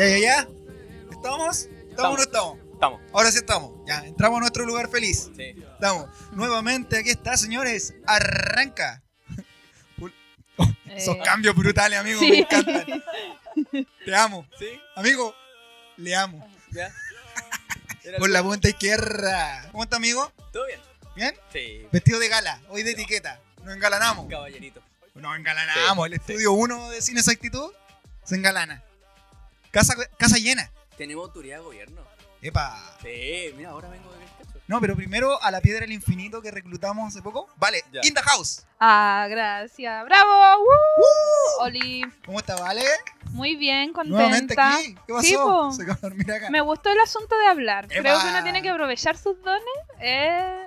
[0.00, 0.48] Ya, ya, ya.
[1.10, 1.68] ¿Estamos?
[1.90, 2.58] ¿Estamos o no estamos?
[2.72, 3.00] Estamos.
[3.12, 3.72] Ahora sí estamos.
[3.86, 5.28] Ya, entramos a nuestro lugar feliz.
[5.36, 5.54] Sí.
[5.74, 6.08] Estamos.
[6.32, 7.92] Nuevamente, aquí está, señores.
[8.06, 9.02] Arranca.
[10.86, 12.30] Esos Eh, cambios brutales, amigo, sí.
[12.30, 12.86] me encantan.
[14.06, 14.46] Te amo.
[14.58, 14.68] ¿Sí?
[14.96, 15.34] Amigo,
[15.98, 16.50] le amo.
[16.70, 16.90] ¿Ya?
[18.18, 19.68] Por la punta izquierda.
[19.70, 20.32] ¿Cómo está, amigo?
[20.50, 20.80] ¿Todo bien?
[21.14, 21.34] ¿Bien?
[21.52, 21.86] Sí.
[21.92, 23.38] Vestido de gala, hoy de etiqueta.
[23.64, 24.30] Nos engalanamos.
[24.30, 24.80] Caballerito.
[25.14, 26.06] Nos engalanamos.
[26.06, 27.70] Sí, El estudio 1 de Cine Esa Actitud
[28.24, 28.82] se engalana.
[29.70, 30.70] Casa, casa llena.
[30.96, 32.02] Tenemos autoridad de gobierno.
[32.42, 32.76] Epa.
[33.02, 34.60] Sí, mira, ahora vengo de Vizcacho.
[34.66, 37.48] No, pero primero a la piedra del infinito que reclutamos hace poco.
[37.56, 38.00] Vale, Ya.
[38.04, 38.64] in the house.
[38.78, 40.04] Ah, gracias.
[40.04, 40.64] ¡Bravo!
[40.64, 41.64] ¡Woo!
[41.64, 42.82] Oli, ¿Cómo está, Vale?
[43.32, 44.76] muy bien, Nuevamente contenta.
[44.78, 44.94] aquí.
[45.06, 45.22] ¿Qué pasó?
[45.26, 45.72] Sí, po.
[45.72, 46.50] Se quedó a dormir acá.
[46.50, 47.84] Me gustó el asunto de hablar.
[47.86, 48.00] Epa.
[48.00, 49.64] Creo que uno tiene que aprovechar sus dones.
[50.00, 50.66] Eh.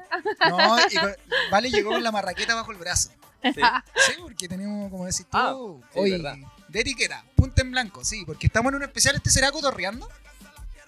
[0.50, 1.16] No, y con-
[1.52, 3.10] Vale llegó con la marraqueta bajo el brazo.
[3.42, 3.52] Sí.
[3.54, 5.54] Sí, porque tenemos, como decís tú, Ah,
[5.92, 6.36] sí, hoy verdad.
[6.74, 10.10] De etiqueta, punta en blanco, sí, porque estamos en un especial, ¿este será cotorreando?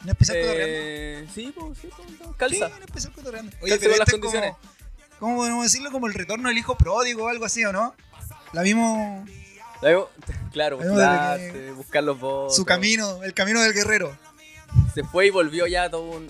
[0.03, 0.75] ¿Un especial cotorreando?
[0.78, 2.67] Eh, sí, pues, sí, pues, no, Sí, calza.
[2.75, 3.52] un especial cotorreando.
[3.52, 4.59] Calza Oye, con pero las este es como,
[5.19, 5.91] ¿cómo podemos decirlo?
[5.91, 7.95] Como el retorno del hijo pródigo o algo así, ¿o no?
[8.52, 9.30] La vimos,
[10.52, 12.56] claro, Luego de postularte, buscar los votos.
[12.56, 14.17] su camino, el camino del guerrero.
[14.95, 16.28] Se fue y volvió ya todo un.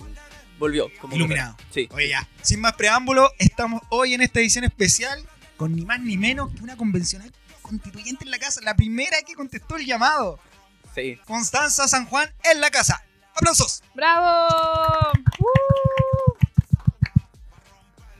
[0.58, 0.88] Volvió.
[1.00, 1.54] Como Iluminado.
[1.56, 1.70] guerrero.
[1.72, 1.88] Sí.
[1.92, 5.24] Oye, ya, sin más preámbulo, estamos hoy en esta edición especial
[5.56, 7.32] con ni más ni menos que una convencional
[7.66, 10.38] constituyente en la casa, la primera que contestó el llamado.
[10.94, 11.18] Sí.
[11.26, 13.02] Constanza San Juan en la casa.
[13.34, 13.82] ¡Aplausos!
[13.94, 14.48] ¡Bravo!
[15.38, 15.46] ¡Uh!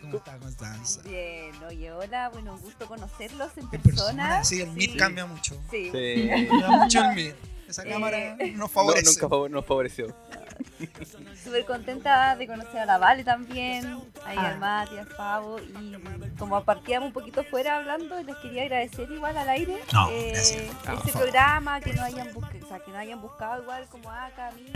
[0.03, 1.03] ¿Cómo está Constanza?
[1.03, 3.83] Bien, oye, hola, bueno, un gusto conocerlos en En persona.
[3.83, 5.55] persona, sí, el Meet cambia mucho.
[5.71, 5.91] Sí.
[5.91, 6.29] Sí.
[6.49, 7.37] Cambia mucho el Meet.
[7.69, 9.05] Esa Eh, cámara nos No, favorece.
[9.07, 10.17] nunca favor- nos favoreció.
[11.45, 14.49] Súper contenta de conocer a la Vale también, ahí Ah.
[14.49, 19.37] al Mati, al Pavo, y como partíamos un poquito fuera hablando, les quería agradecer igual
[19.37, 23.21] al aire No, eh, este programa, que nos hayan buscado, o sea, que nos hayan
[23.21, 24.73] buscado igual como acá a mí,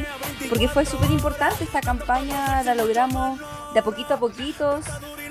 [0.49, 3.38] porque fue súper importante esta campaña, la logramos
[3.75, 4.84] de a poquito a poquitos,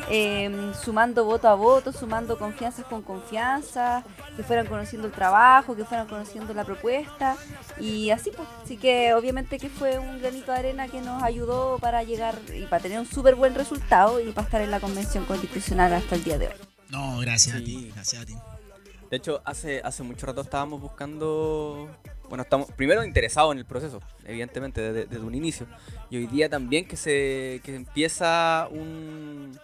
[0.10, 4.04] eh, sumando voto a voto, sumando confianzas con confianza,
[4.36, 7.36] que fueran conociendo el trabajo, que fueran conociendo la propuesta
[7.80, 8.48] y así pues.
[8.64, 12.66] Así que obviamente que fue un granito de arena que nos ayudó para llegar y
[12.66, 16.24] para tener un súper buen resultado y para estar en la convención constitucional hasta el
[16.24, 16.54] día de hoy.
[16.90, 17.66] No, gracias a Sí.
[17.66, 18.36] ti, gracias a ti.
[19.12, 21.90] De hecho, hace, hace mucho rato estábamos buscando.
[22.30, 25.66] Bueno, estamos primero interesados en el proceso, evidentemente, desde, desde un inicio.
[26.12, 29.60] Y hoy día también que se que empieza un.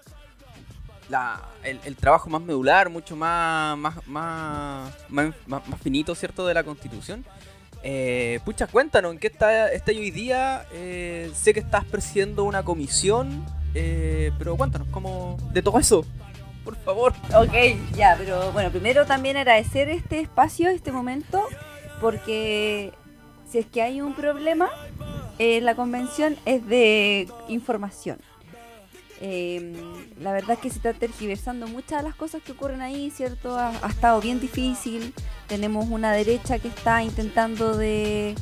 [1.09, 6.53] La, el, trabajo más medular, mucho más más, más, más, más- más finito, ¿cierto?, de
[6.53, 7.23] la constitución.
[7.83, 10.65] Eh, pucha, cuéntanos, ¿en qué está, está hoy día?
[10.73, 13.45] Eh, sé que estás presidiendo una comisión,
[13.75, 16.03] eh, pero cuéntanos, ¿cómo de todo eso?
[16.63, 17.13] Por favor.
[17.35, 17.53] Ok,
[17.95, 21.43] ya, pero bueno, primero también agradecer este espacio, este momento,
[22.01, 22.91] porque
[23.47, 24.71] si es que hay un problema,
[25.37, 28.17] eh, la convención es de información.
[29.21, 29.73] Eh,
[30.19, 33.57] la verdad es que se está tergiversando muchas de las cosas que ocurren ahí, ¿cierto?
[33.57, 35.13] Ha, estado bien difícil.
[35.47, 38.35] Tenemos una derecha que está intentando de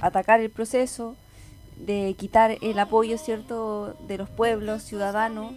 [0.00, 1.16] atacar el proceso,
[1.76, 5.52] de quitar el apoyo, ¿cierto?, de los pueblos, ciudadanos.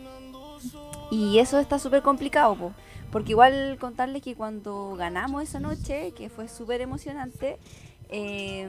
[1.12, 2.74] Y eso está súper complicado, po,
[3.12, 7.58] porque igual contarles que cuando ganamos esa noche, que fue súper emocionante,
[8.10, 8.68] eh,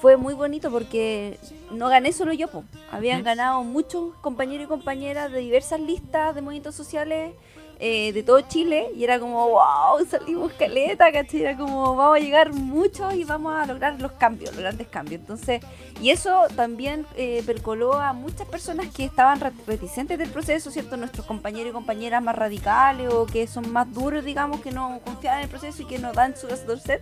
[0.00, 1.38] fue muy bonito porque
[1.70, 2.64] no gané solo yo, po.
[2.90, 7.32] habían ganado muchos compañeros y compañeras de diversas listas de movimientos sociales
[7.80, 11.40] eh, de todo Chile y era como, wow, salimos caleta, ¿cachai?
[11.40, 15.20] Era como, vamos a llegar muchos y vamos a lograr los cambios, los grandes cambios.
[15.20, 15.62] Entonces,
[16.00, 20.96] y eso también eh, percoló a muchas personas que estaban re- reticentes del proceso, ¿cierto?
[20.96, 25.38] Nuestros compañeros y compañeras más radicales o que son más duros, digamos, que no confían
[25.38, 27.00] en el proceso y que nos dan su torcer.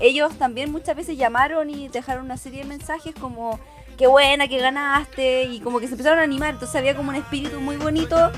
[0.00, 3.58] Ellos también muchas veces llamaron y dejaron una serie de mensajes como,
[3.96, 6.54] qué buena que ganaste, y como que se empezaron a animar.
[6.54, 8.30] Entonces había como un espíritu muy bonito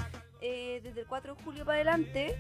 [0.91, 2.35] desde el 4 de julio para adelante,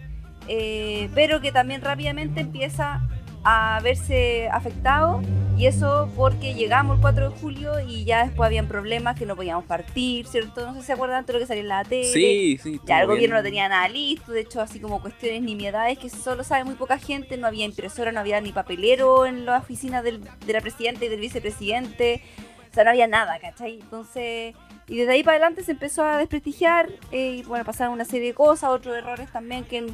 [0.48, 3.00] eh, pero que también rápidamente empieza
[3.44, 5.22] a verse afectado
[5.56, 9.36] y eso porque llegamos el 4 de julio y ya después habían problemas que no
[9.36, 10.66] podíamos partir, ¿cierto?
[10.66, 12.12] No sé si se acuerdan de lo que salió en la tele.
[12.12, 12.80] Sí, sí.
[12.86, 16.42] Ya el gobierno no tenía nada listo, de hecho así como cuestiones nimiedades que solo
[16.42, 20.20] sabe muy poca gente, no había impresora, no había ni papelero en la oficina del,
[20.44, 22.22] de la presidenta y del vicepresidente,
[22.70, 23.80] o sea, no había nada, ¿cachai?
[23.80, 24.54] Entonces,
[24.86, 28.28] y desde ahí para adelante se empezó a desprestigiar eh, y bueno, pasaron una serie
[28.28, 29.92] de cosas, otros errores también que,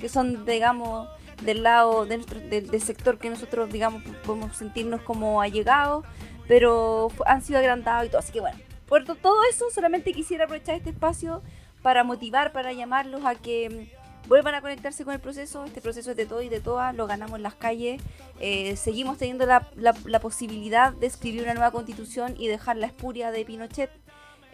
[0.00, 1.08] que son, digamos,
[1.42, 6.04] del lado de nuestro, del, sector que nosotros, digamos, podemos sentirnos como allegados,
[6.48, 10.44] pero han sido agrandados y todo, así que bueno, por to- todo eso solamente quisiera
[10.44, 11.42] aprovechar este espacio
[11.82, 13.92] para motivar, para llamarlos a que
[14.26, 15.64] vuelvan a conectarse con el proceso.
[15.64, 18.00] Este proceso es de todo y de todas, lo ganamos en las calles.
[18.40, 23.30] Eh, seguimos teniendo la, la- posibilidad de escribir una nueva constitución y dejar la espuria
[23.30, 23.90] de Pinochet.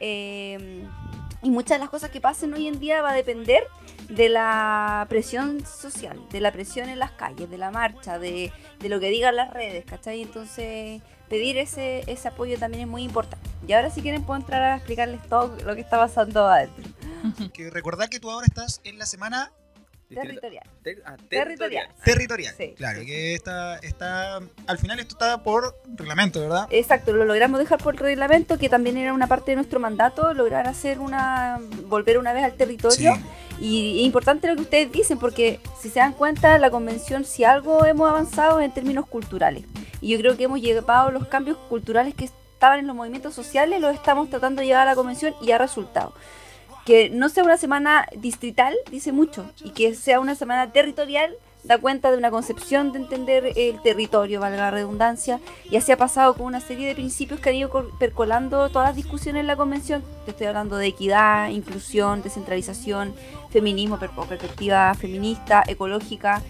[0.01, 0.85] Eh,
[1.43, 3.63] y muchas de las cosas que pasen hoy en día va a depender
[4.09, 8.89] de la presión social, de la presión en las calles, de la marcha, de, de
[8.89, 10.21] lo que digan las redes, ¿cachai?
[10.23, 13.49] Entonces, pedir ese, ese apoyo también es muy importante.
[13.67, 16.85] Y ahora si quieren puedo entrar a explicarles todo lo que está pasando adentro.
[17.53, 19.53] Que recordar que tú ahora estás en la semana
[20.15, 20.65] Territorial.
[20.83, 21.89] Ter- ah, Territorial.
[22.05, 22.55] territorial.
[22.57, 23.07] Sí, claro, sí.
[23.07, 24.41] que está, está.
[24.67, 26.67] Al final esto está por reglamento, ¿verdad?
[26.71, 30.67] Exacto, lo logramos dejar por reglamento, que también era una parte de nuestro mandato, lograr
[30.67, 33.15] hacer una, volver una vez al territorio.
[33.15, 33.21] Sí.
[33.61, 37.45] Y es importante lo que ustedes dicen, porque si se dan cuenta, la convención, si
[37.45, 39.65] algo hemos avanzado es en términos culturales.
[40.01, 43.81] Y yo creo que hemos llevado los cambios culturales que estaban en los movimientos sociales,
[43.81, 46.15] los estamos tratando de llevar a la convención y ha resultado.
[46.85, 51.79] Que no sea una semana distrital, dice mucho, y que sea una semana territorial, da
[51.79, 55.41] cuenta de una concepción de entender el territorio, valga la redundancia,
[55.71, 58.97] y así ha pasado con una serie de principios que han ido percolando todas las
[58.97, 60.03] discusiones en la convención.
[60.25, 63.15] Te estoy hablando de equidad, inclusión, descentralización,
[63.51, 66.43] feminismo, perspectiva feminista, ecológica,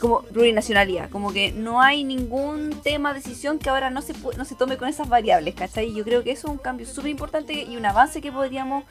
[0.00, 1.10] como plurinacionalidad.
[1.10, 4.88] Como que no hay ningún tema, decisión que ahora no se, no se tome con
[4.88, 5.94] esas variables, ¿cachai?
[5.94, 8.84] Yo creo que eso es un cambio súper importante y un avance que podríamos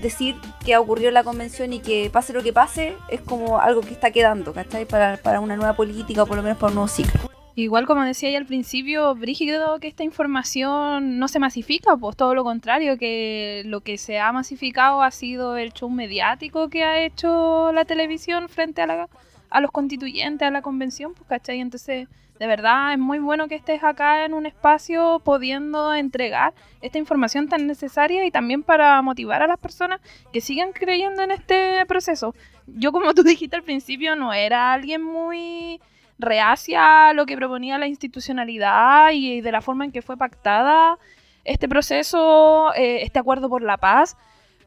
[0.00, 3.80] decir que ocurrió en la convención y que pase lo que pase, es como algo
[3.80, 4.84] que está quedando, ¿cachai?
[4.84, 7.28] Para, para una nueva política o por lo menos para un nuevo ciclo.
[7.58, 12.32] Igual como decía ya al principio, brígido que esta información no se masifica, pues todo
[12.32, 17.04] lo contrario, que lo que se ha masificado ha sido el show mediático que ha
[17.04, 19.08] hecho la televisión frente a, la,
[19.50, 21.60] a los constituyentes, a la convención, pues ¿cachai?
[21.60, 22.08] Entonces,
[22.38, 27.48] de verdad es muy bueno que estés acá en un espacio pudiendo entregar esta información
[27.48, 30.00] tan necesaria y también para motivar a las personas
[30.32, 32.34] que sigan creyendo en este proceso.
[32.66, 35.80] Yo, como tú dijiste al principio, no era alguien muy
[36.18, 40.98] reacia a lo que proponía la institucionalidad y de la forma en que fue pactada
[41.44, 44.16] este proceso, eh, este acuerdo por la paz.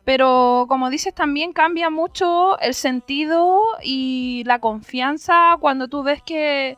[0.03, 6.77] Pero como dices, también cambia mucho el sentido y la confianza cuando tú ves que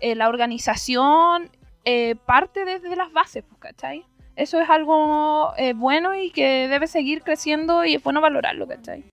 [0.00, 1.50] eh, la organización
[1.84, 4.04] eh, parte desde las bases, pues, ¿cachai?
[4.36, 9.04] Eso es algo eh, bueno y que debe seguir creciendo y es bueno valorarlo, ¿cachai?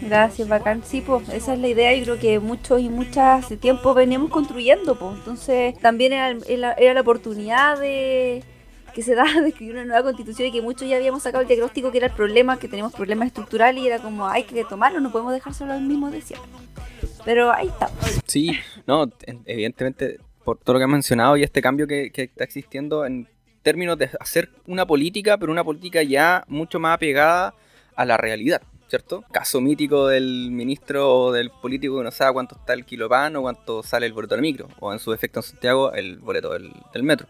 [0.00, 0.82] Gracias, bacán.
[0.84, 4.30] Sí, pues esa es la idea y creo que muchos y muchas hace tiempo veníamos
[4.30, 5.16] construyendo, pues.
[5.16, 8.44] Entonces también era, la oportunidad de
[8.94, 11.48] que se da de escribir una nueva constitución y que muchos ya habíamos sacado el
[11.48, 15.00] diagnóstico que era el problema, que tenemos problemas estructurales y era como hay que tomarlo,
[15.00, 16.48] no podemos dejárselo al mismo de siempre.
[17.24, 17.90] Pero ahí está.
[18.26, 18.52] Sí,
[18.86, 23.04] no, en- evidentemente, por todo lo que has mencionado y este cambio que, está existiendo
[23.04, 23.28] en
[23.62, 27.54] términos de hacer una política, pero una política ya mucho más apegada
[27.96, 29.24] a la realidad, ¿cierto?
[29.32, 33.08] Caso mítico del ministro o del político que no sabe cuánto está el kilo de
[33.10, 36.18] pan o cuánto sale el boleto del micro, o en su defecto en Santiago, el
[36.18, 37.26] boleto del metro.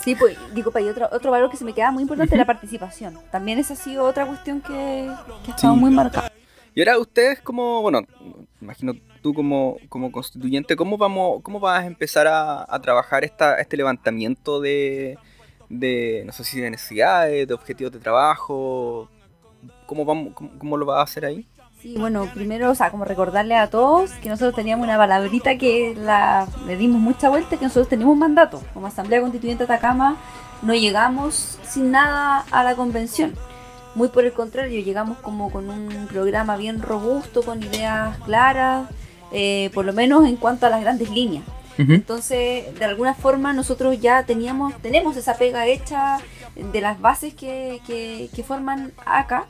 [0.00, 3.18] Sí, pues digo, y otro, otro valor que se me queda muy importante la participación.
[3.30, 5.10] También esa ha sido otra cuestión que,
[5.44, 5.80] que ha estado Sí.
[5.80, 6.30] muy marcada.
[6.74, 8.02] Y ahora ustedes como, bueno,
[8.60, 13.58] imagino tú como, como constituyente, ¿cómo vamos, cómo vas a empezar a, a trabajar esta,
[13.58, 15.18] este levantamiento de,
[15.68, 19.08] de, no sé si de necesidades, de objetivos de trabajo?
[19.86, 21.46] ¿Cómo, vamos, cómo, cómo lo vas a hacer ahí?
[21.86, 25.94] Sí, bueno, primero, o sea, como recordarle a todos que nosotros teníamos una palabrita que
[25.96, 28.60] la, le dimos mucha vuelta, que nosotros tenemos un mandato.
[28.74, 30.16] Como Asamblea Constituyente de Atacama
[30.62, 33.34] no llegamos sin nada a la convención.
[33.94, 38.88] Muy por el contrario, llegamos como con un programa bien robusto, con ideas claras,
[39.30, 41.44] eh, por lo menos en cuanto a las grandes líneas.
[41.78, 46.18] Entonces, de alguna forma nosotros ya teníamos, tenemos esa pega hecha
[46.56, 49.46] de las bases que, que, que forman acá.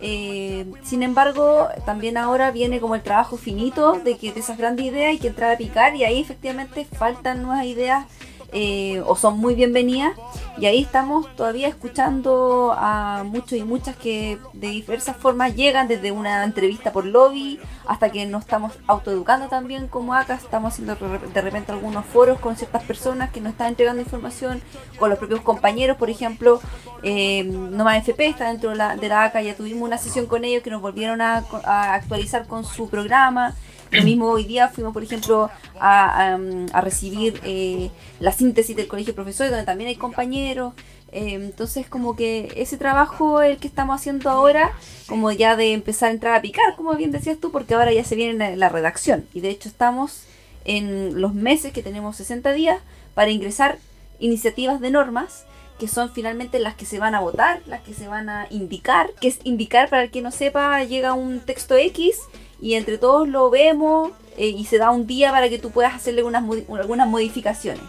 [0.00, 4.86] Eh, sin embargo, también ahora viene como el trabajo finito de que de esas grandes
[4.86, 8.06] ideas hay que entrar a picar y ahí efectivamente faltan nuevas ideas
[8.52, 10.12] eh, o son muy bienvenidas.
[10.58, 16.10] Y ahí estamos todavía escuchando a muchos y muchas que de diversas formas llegan desde
[16.10, 21.40] una entrevista por lobby hasta que nos estamos autoeducando también como acá estamos haciendo de
[21.40, 24.60] repente algunos foros con ciertas personas que nos están entregando información
[24.98, 26.60] con los propios compañeros por ejemplo
[27.02, 30.44] eh, Nomás FP está dentro de la, de la ACA ya tuvimos una sesión con
[30.44, 33.54] ellos que nos volvieron a, a actualizar con su programa
[33.90, 36.38] lo mismo hoy día fuimos, por ejemplo, a,
[36.72, 37.90] a recibir eh,
[38.20, 40.74] la síntesis del colegio de profesores, donde también hay compañeros.
[41.10, 44.72] Eh, entonces, como que ese trabajo, el que estamos haciendo ahora,
[45.08, 48.04] como ya de empezar a entrar a picar, como bien decías tú, porque ahora ya
[48.04, 49.26] se viene la, la redacción.
[49.32, 50.24] Y de hecho estamos
[50.64, 52.80] en los meses que tenemos 60 días
[53.14, 53.78] para ingresar
[54.18, 55.44] iniciativas de normas
[55.78, 59.10] que son finalmente las que se van a votar, las que se van a indicar,
[59.20, 62.18] que es indicar para el que no sepa, llega un texto X
[62.60, 65.94] y entre todos lo vemos eh, y se da un día para que tú puedas
[65.94, 67.82] hacerle unas algunas modificaciones.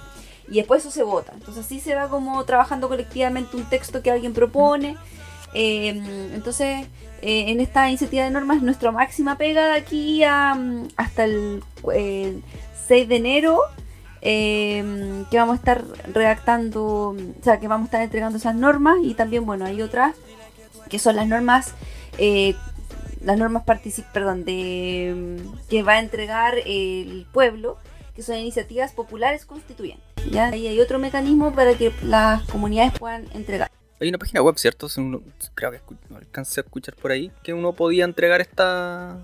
[0.49, 1.31] Y después eso se vota.
[1.33, 4.97] Entonces así se va como trabajando colectivamente un texto que alguien propone.
[5.53, 5.89] Eh,
[6.33, 6.87] entonces,
[7.21, 11.63] eh, en esta iniciativa de normas, nuestra máxima pega de aquí a, mm, hasta el
[11.93, 12.39] eh,
[12.87, 13.61] 6 de enero,
[14.21, 15.83] eh, que vamos a estar
[16.13, 20.15] redactando, o sea, que vamos a estar entregando esas normas y también, bueno, hay otras
[20.89, 21.73] que son las normas,
[22.17, 22.55] eh,
[23.21, 23.63] las normas
[24.13, 25.37] perdón, de,
[25.69, 27.77] que va a entregar el pueblo,
[28.15, 30.05] que son iniciativas populares constituyentes.
[30.31, 30.47] ¿ya?
[30.47, 33.69] Ahí hay otro mecanismo para que las comunidades puedan entregar.
[34.01, 34.87] Hay una página web, ¿cierto?
[34.97, 35.21] Uno-
[35.55, 39.17] creo que no alcancé a escuchar por ahí que uno podía entregar esta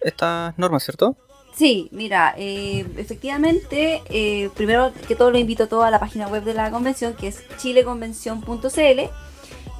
[0.00, 1.16] estas normas, ¿cierto?
[1.54, 6.28] Sí, mira, eh, efectivamente, eh, primero que todo lo invito a todo a la página
[6.28, 9.10] web de la convención, que es chileconvención.cl.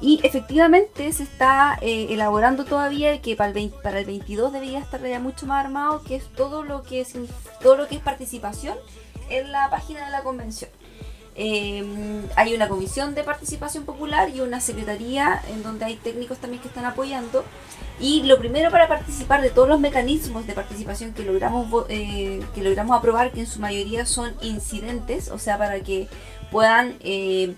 [0.01, 4.79] Y efectivamente se está eh, elaborando todavía que para el, 20 para el 22 debería
[4.79, 7.13] estar ya mucho más armado, que es todo lo que es,
[7.61, 8.77] todo lo que es participación
[9.29, 10.69] en la página de la convención.
[11.41, 11.85] Eh,
[12.35, 16.67] hay una comisión de participación popular y una secretaría en donde hay técnicos también que
[16.67, 17.45] están apoyando.
[18.01, 22.61] Y lo primero para participar de todos los mecanismos de participación que logramos, eh, que
[22.61, 26.09] logramos aprobar, que en su mayoría son incidentes, o sea, para que
[26.51, 27.55] puedan eh,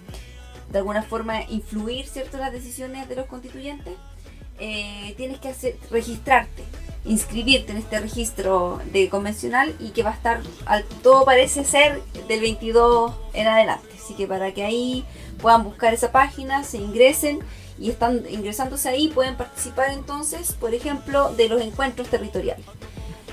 [0.71, 3.93] de alguna forma influir cierto las decisiones de los constituyentes,
[4.59, 5.53] eh, tienes que
[5.89, 6.63] registrarte,
[7.03, 12.01] inscribirte en este registro de convencional y que va a estar, al, todo parece ser
[12.27, 13.87] del 22 en adelante.
[13.95, 15.03] Así que para que ahí
[15.41, 17.39] puedan buscar esa página, se ingresen
[17.79, 22.65] y están ingresándose ahí pueden participar entonces, por ejemplo, de los encuentros territoriales.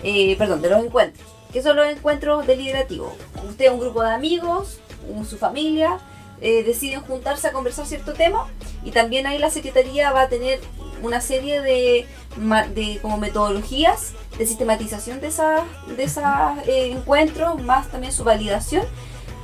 [0.02, 1.28] Eh, perdón, de los encuentros.
[1.52, 3.12] ¿Qué son los encuentros deliberativos?
[3.46, 4.80] Usted, un grupo de amigos,
[5.28, 5.98] su familia,
[6.40, 8.46] eh, deciden juntarse a conversar cierto tema
[8.84, 10.60] y también ahí la Secretaría va a tener
[11.02, 12.06] una serie de,
[13.02, 15.62] como metodologías de sistematización de esas
[15.96, 16.24] de esos
[16.66, 18.84] encuentros, más también su validación,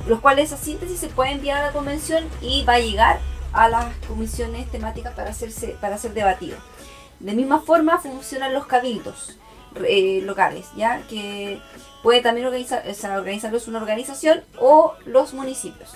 [0.07, 3.19] los cuales esa síntesis se puede enviar a la convención y va a llegar
[3.53, 6.57] a las comisiones temáticas para, hacerse, para ser debatido.
[7.19, 9.37] De misma forma funcionan los cabildos
[9.87, 11.61] eh, locales, ya que
[12.03, 15.95] puede también organizar, o sea, organizarlos una organización o los municipios.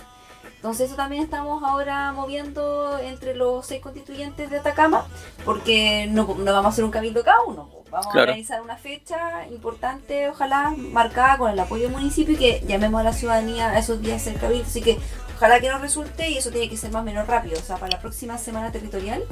[0.59, 5.05] Entonces eso también estamos ahora moviendo entre los seis constituyentes de Atacama,
[5.45, 8.19] porque no, no vamos a hacer un cabildo cada uno, vamos Claro.
[8.19, 12.99] a organizar una fecha importante, ojalá marcada con el apoyo del municipio y que llamemos
[12.99, 14.97] a la ciudadanía a esos días del cabildo, así que
[15.37, 17.77] ojalá que nos resulte y eso tiene que ser más o menos rápido, o sea,
[17.77, 19.23] para la próxima semana territorial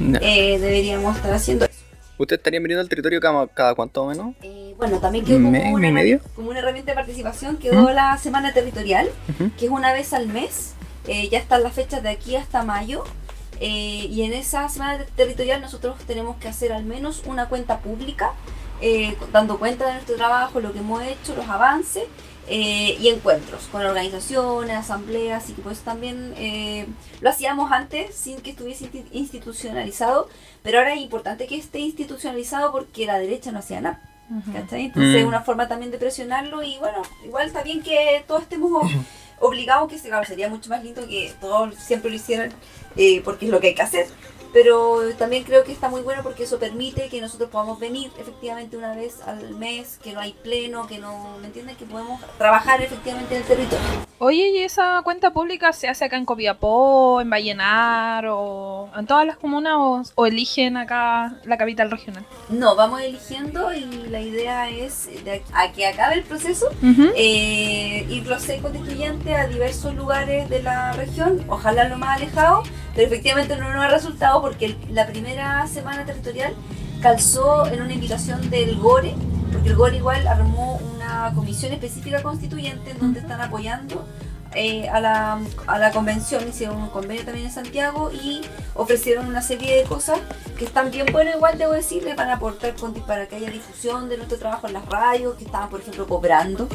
[0.00, 0.18] No.
[0.20, 1.66] eh, deberíamos estar haciendo.
[2.16, 4.34] ¿Usted estaría viniendo al territorio cada, cada cuánto menos?
[4.42, 6.20] Eh, bueno, también quedó como, ¿Me- una, medio?
[6.36, 9.50] como una herramienta de participación, quedó la semana territorial, Ujú.
[9.58, 10.74] que es una vez al mes.
[11.06, 13.04] Eh, ya están las fechas de aquí hasta mayo.
[13.60, 17.78] eh, y en esa semana te- territorial nosotros tenemos que hacer al menos una cuenta
[17.78, 18.32] pública,
[18.80, 22.02] eh, dando cuenta de nuestro trabajo, lo que hemos hecho, los avances
[22.48, 26.86] eh, y encuentros con organizaciones, asambleas, y que pues también eh,
[27.20, 30.28] lo hacíamos antes sin que estuviese insti- institucionalizado,
[30.62, 34.00] pero ahora es importante que esté institucionalizado porque la derecha no hacía nada.
[34.54, 34.86] ¿cachai?
[34.86, 35.16] Entonces Mm.
[35.18, 38.82] es una forma también de presionarlo y bueno, igual está bien que todos estemos
[39.38, 42.50] obligados, que se- claro, sería mucho más lindo que todos siempre lo hicieran
[42.96, 44.06] eh, porque es lo que hay que hacer.
[44.54, 48.76] Pero también creo que está muy bueno porque eso permite que nosotros podamos venir efectivamente
[48.76, 51.76] una vez al mes, que no hay pleno, que no, ¿me entiendes?
[51.76, 53.84] Que podemos trabajar efectivamente en el territorio.
[54.20, 59.26] Oye, ¿y esa cuenta pública se hace acá en Copiapó, en Vallenar o en todas
[59.26, 62.24] las comunas o, o eligen acá la capital regional?
[62.48, 66.68] No, vamos eligiendo y la idea es de a que acabe el proceso
[67.16, 72.62] eh, ir los seis constituyentes a diversos lugares de la región, ojalá lo más alejado,
[72.94, 76.52] pero efectivamente no nos ha resultado porque la primera semana territorial
[77.00, 79.14] calzó en una invitación del GORE,
[79.50, 84.04] porque el GORE igual armó una comisión específica constituyente en donde están apoyando
[84.54, 88.42] eh, a, la, a la convención, hicieron un convenio también en Santiago y
[88.74, 90.18] ofrecieron una serie de cosas
[90.58, 92.74] que están bien buenas, igual debo decirles, van a aportar
[93.06, 96.68] para que haya difusión de nuestro trabajo en las radios, que estaban por ejemplo cobrando.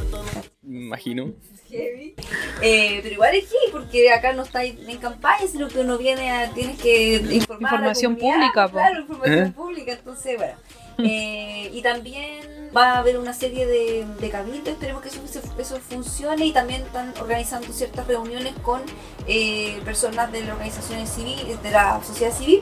[0.69, 1.33] Imagino.
[1.69, 2.15] Heavy.
[2.61, 6.31] Eh, pero igual es heavy porque acá no está en campaña, sino que uno viene
[6.31, 8.73] a, tienes que informar a la Información pública, po.
[8.73, 9.53] Claro, información ¿Eh?
[9.55, 10.53] pública, entonces bueno.
[10.97, 15.41] Eh, y también va a haber una serie de, de cabildos, esperemos que eso, eso,
[15.57, 18.81] eso funcione y también están organizando ciertas reuniones con
[19.27, 22.61] eh, personas de las organizaciones civiles, de la sociedad civil.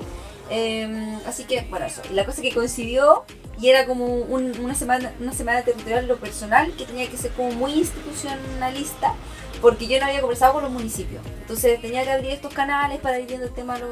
[0.49, 2.01] Eh, así que, bueno, eso.
[2.11, 3.23] La cosa que coincidió
[3.59, 7.31] y era como un- una, semana, una semana territorial lo personal que tenía que ser
[7.31, 9.13] como muy institucionalista
[9.61, 11.21] porque yo no había conversado con los municipios.
[11.41, 13.89] Entonces tenía que abrir estos canales para ir viendo el tema los,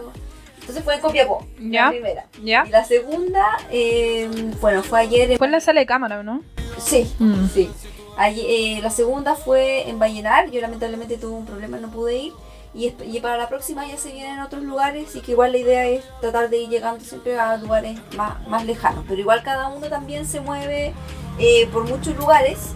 [0.60, 1.86] Entonces fue en Copiapó, Ya.
[1.86, 2.26] la primera.
[2.44, 2.64] ¿Ya?
[2.66, 4.28] Y la segunda, eh,
[4.62, 5.32] bueno, fue ayer.
[5.32, 6.42] en- Fue en la sala de cámara, ¿no?
[6.80, 7.48] Sí, Mm.
[7.54, 7.70] sí.
[8.18, 10.50] Ayer- eh, la segunda fue en Vallenar.
[10.50, 12.34] Yo lamentablemente tuve un problema, no pude ir.
[12.76, 15.16] Y, para la próxima ya se vienen otros lugares.
[15.16, 18.66] Y que igual la idea es tratar de ir llegando siempre a lugares más, más
[18.66, 19.06] lejanos.
[19.08, 20.94] Pero igual cada uno también se mueve
[21.40, 22.72] eh, por muchos lugares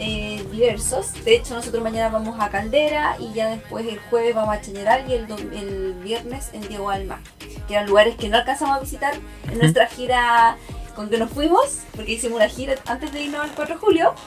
[0.00, 1.12] eh, diversos.
[1.24, 3.16] De hecho, nosotros mañana vamos a Caldera.
[3.20, 5.08] Y ya después el jueves vamos a Chañaral.
[5.08, 7.20] Y el, el viernes en Diego Alma.
[7.68, 9.14] Que eran lugares que no alcanzamos a visitar
[9.50, 10.56] en nuestra gira
[10.96, 11.82] con que nos fuimos.
[11.94, 14.14] Porque hicimos una gira antes de irnos al 4 de julio.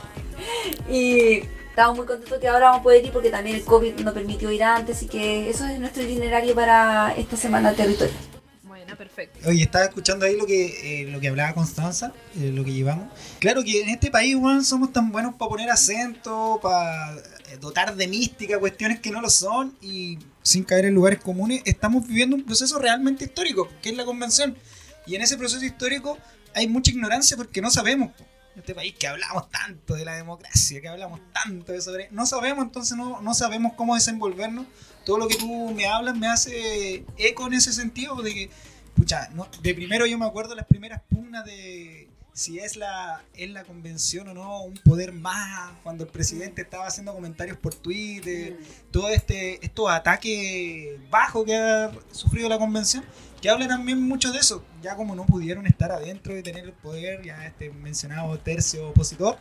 [0.89, 1.41] Y
[1.77, 4.51] estamos muy contentos que ahora vamos a poder ir porque también el COVID no permitió
[4.51, 8.15] ir antes y que eso es nuestro itinerario para esta semana de territorio.
[8.63, 9.47] Bueno, perfecto.
[9.47, 13.09] Oye, estaba escuchando ahí lo que, eh, lo que hablaba Constanza, eh, lo que llevamos.
[13.37, 17.13] Claro que en este país, weón, somos tan buenos para poner acento, para
[17.61, 22.07] dotar de mística cuestiones que no lo son y sin caer en lugares comunes, estamos
[22.07, 24.57] viviendo un proceso realmente histórico, que es la convención.
[25.05, 26.17] Y en ese proceso histórico
[26.55, 28.13] hay mucha ignorancia porque no sabemos.
[28.13, 28.25] po.
[28.57, 32.09] Este país que hablamos tanto de la democracia, que hablamos tanto de sobre...
[32.11, 34.65] No sabemos, entonces no, no sabemos cómo desenvolvernos.
[35.05, 38.49] Todo lo que tú me hablas me hace eco en ese sentido de que
[38.97, 43.49] Pucha, no, de primero yo me acuerdo las primeras pugnas de si es la, es
[43.51, 48.57] la convención o no, un poder más, cuando el presidente estaba haciendo comentarios por Twitter,
[48.91, 53.03] todo este, estos ataques bajos que ha sufrido la convención,
[53.41, 56.73] que habla también mucho de eso, ya como no pudieron estar adentro y tener el
[56.73, 59.37] poder, ya este mencionado tercio opositor,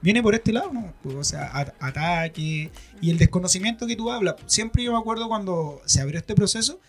[0.00, 0.92] viene por este lado, ¿no?
[1.18, 2.70] O sea, ataque
[3.00, 4.36] y el desconocimiento que tú hablas.
[4.46, 6.80] Siempre yo me acuerdo cuando se abrió este proceso,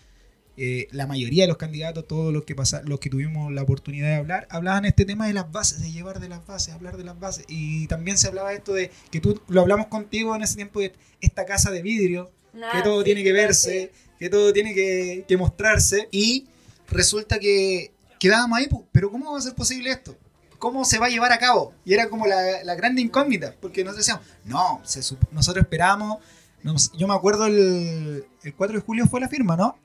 [0.56, 4.08] eh, la mayoría de los candidatos, todos los que pasa, los que tuvimos la oportunidad
[4.08, 7.04] de hablar, hablaban este tema de las bases, de llevar de las bases, hablar de
[7.04, 7.44] las bases.
[7.48, 10.92] Y también se hablaba esto de que tú lo hablamos contigo en ese tiempo de
[11.20, 13.90] esta casa de vidrio, que todo tiene que verse,
[14.24, 16.08] que todo tiene que, que mostrarse.
[16.10, 16.46] Y
[16.88, 20.16] resulta que quedábamos ahí, pero ¿cómo va a ser posible esto?
[20.58, 21.74] ¿Cómo se va a llevar a cabo?
[21.84, 26.18] Y era como la, la grande incógnita, porque nos decíamos, no, se nosotros esperábamos,
[26.62, 29.76] nos- yo me acuerdo el, el 4 de julio fue la firma, ¿no?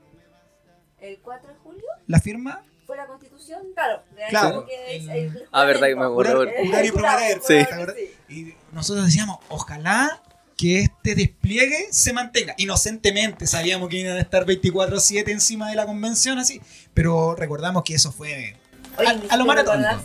[1.00, 4.02] El 4 de julio La firma fue la constitución, claro.
[4.16, 4.54] de ahí Claro.
[4.54, 6.46] como que es El- el Ah, verdad que me acuerdo.
[6.64, 8.34] Jurar y prometer, sí.
[8.34, 10.22] Y nosotros decíamos, ojalá
[10.60, 12.54] que este despliegue se mantenga.
[12.58, 16.60] Inocentemente sabíamos que iban a estar 24-7 encima de la convención, así.
[16.92, 18.56] Pero recordamos que eso fue
[18.98, 19.46] Oye, A- lo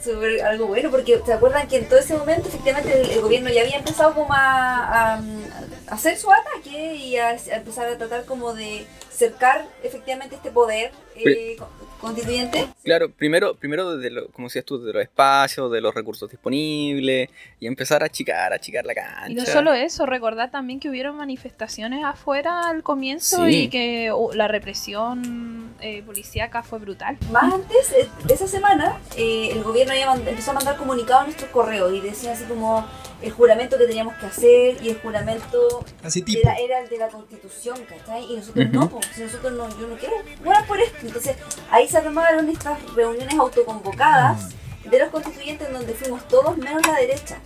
[0.02, 3.50] sobre algo bueno, porque ¿se acuerdan que en todo ese momento efectivamente el, el gobierno
[3.50, 7.98] ya había empezado como a, a- a hacer su ataque y a, a empezar a
[7.98, 11.58] tratar como de cercar efectivamente este poder eh,
[12.00, 12.68] constituyente?
[12.84, 17.30] Claro, primero, primero desde lo, como decías tú, de los espacios, de los recursos disponibles
[17.60, 19.30] y empezar a achicar, a achicar la cancha.
[19.30, 23.64] Y no solo eso, recordar también que hubieron manifestaciones afuera al comienzo Sí.
[23.64, 27.18] y que uh, la represión eh, policíaca fue brutal.
[27.32, 31.50] Más antes, eh, esa semana, eh, el gobierno ya empezó a mandar comunicados a nuestros
[31.52, 32.86] correos y decía así como
[33.22, 36.42] el juramento que teníamos que hacer y el juramento así tipo.
[36.42, 38.24] era, era el de la constitución, ¿cachai?
[38.32, 38.76] Y nosotros Ujú.
[38.80, 40.98] no, pues, nosotros no, yo no quiero jurar por esto.
[41.02, 41.36] Entonces
[41.72, 44.50] ahí se armaron estas reuniones autoconvocadas
[44.84, 47.38] de los constituyentes en donde fuimos todos menos la derecha.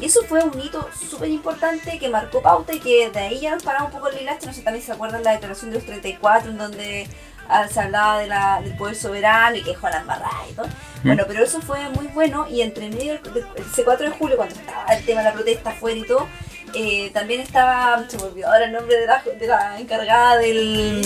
[0.00, 3.54] Y eso fue un hito súper importante que marcó pauta y que de ahí ya
[3.54, 4.46] nos paramos un poco el hilacho.
[4.46, 7.08] No sé, también se acuerdan la declaración de los 34 en donde
[7.48, 10.66] ah, se hablaba de la, del poder soberano y que dejó la embarrada y todo.
[11.02, 14.36] Bueno, pero eso fue muy bueno y entre medio del del- ese 4 de julio,
[14.36, 16.26] cuando estaba el tema de la protesta afuera y todo,
[16.74, 21.02] eh, también estaba, se me olvidó ahora el nombre de la, de la encargada del...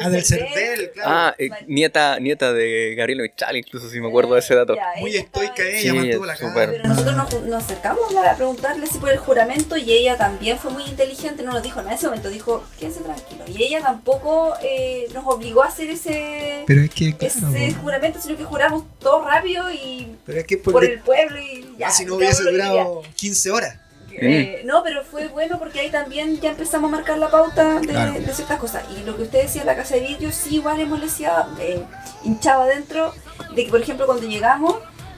[0.00, 0.48] Ah, del CERVEL.
[0.54, 1.10] CERVEL, claro.
[1.10, 4.74] Ah, eh, nieta, nieta de Gabriela Mistral, incluso si me acuerdo de ese dato.
[4.76, 6.52] Ya, Muy estoica ella, Sí, mantuvo la cara.
[6.54, 10.70] Pero nosotros nos, nos acercamos a preguntarle si por el juramento y ella también fue
[10.70, 13.44] muy inteligente, no nos dijo nada en ese momento, dijo, quédense tranquilo.
[13.48, 18.20] Y ella tampoco eh, nos obligó a hacer ese, Pero es que, claro, ese juramento,
[18.20, 21.74] sino que juramos todo rápido y pero es que por, por de- el pueblo y
[21.78, 21.88] ya.
[21.88, 23.76] ah, si no hubiese durado 15 horas.
[24.20, 27.86] Eh, no, pero fue bueno porque ahí también ya empezamos a marcar la pauta de,
[27.86, 28.12] Claro.
[28.12, 28.84] de ciertas cosas.
[28.96, 31.82] Y lo que usted decía, la casa de vidrio, sí, igual hemos decía, eh,
[32.24, 33.14] hinchado adentro,
[33.54, 34.76] de que, por ejemplo, cuando llegamos,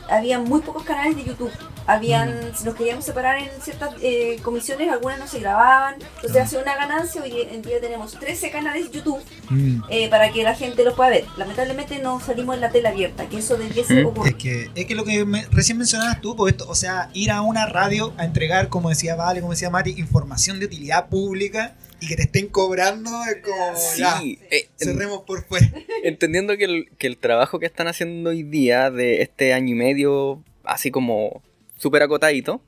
[0.08, 1.52] había muy pocos canales de YouTube.
[1.94, 5.94] Habían, si nos queríamos separar en ciertas eh, comisiones, algunas no se grababan.
[5.94, 6.44] Entonces, Claro.
[6.46, 7.22] hace una ganancia.
[7.22, 9.82] Hoy en día tenemos 13 canales de YouTube Mm.
[9.90, 11.24] eh, para que la gente los pueda ver.
[11.36, 14.06] Lamentablemente no salimos en la tela abierta, que eso debiese Mm.
[14.06, 14.34] ocurrir.
[14.36, 17.30] Es que, es que lo que me- recién mencionabas tú, pues esto, o sea, ir
[17.32, 21.74] a una radio a entregar, como decía Vale, como decía Mati, información de utilidad pública
[22.00, 25.66] y que te estén cobrando es como, ya, Sí, eh, en- cerremos por fuera.
[26.04, 29.74] entendiendo que el, que el trabajo que están haciendo hoy día de este año y
[29.74, 31.42] medio, así como
[31.80, 32.60] súper acotadito,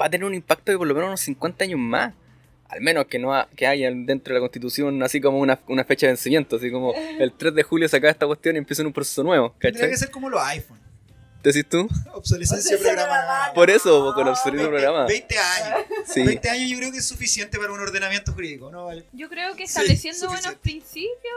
[0.00, 2.14] va a tener un impacto de por lo menos unos 50 años más.
[2.68, 5.84] al menos que no ha- que haya dentro de la constitución así como una, una
[5.84, 8.82] fecha de vencimiento, así como el 3 de julio se acaba esta cuestión y empieza
[8.82, 9.90] un proceso nuevo, Tendría ¿cachai?
[9.90, 10.80] que ser como los iPhone.
[11.44, 11.82] ¿Decís tú?
[12.12, 13.06] Obsolescencia Obsolescencia programada.
[13.20, 13.54] programada.
[13.54, 15.06] Por eso, con No, obsoleto 20, programa.
[15.06, 15.78] 20 años.
[16.06, 16.22] Sí.
[16.24, 18.86] 20 años yo creo que es suficiente para un ordenamiento jurídico, ¿no?
[18.86, 19.04] Vale.
[19.12, 20.62] Yo creo que Sí, estableciendo buenos suficiente.
[20.62, 21.34] principios.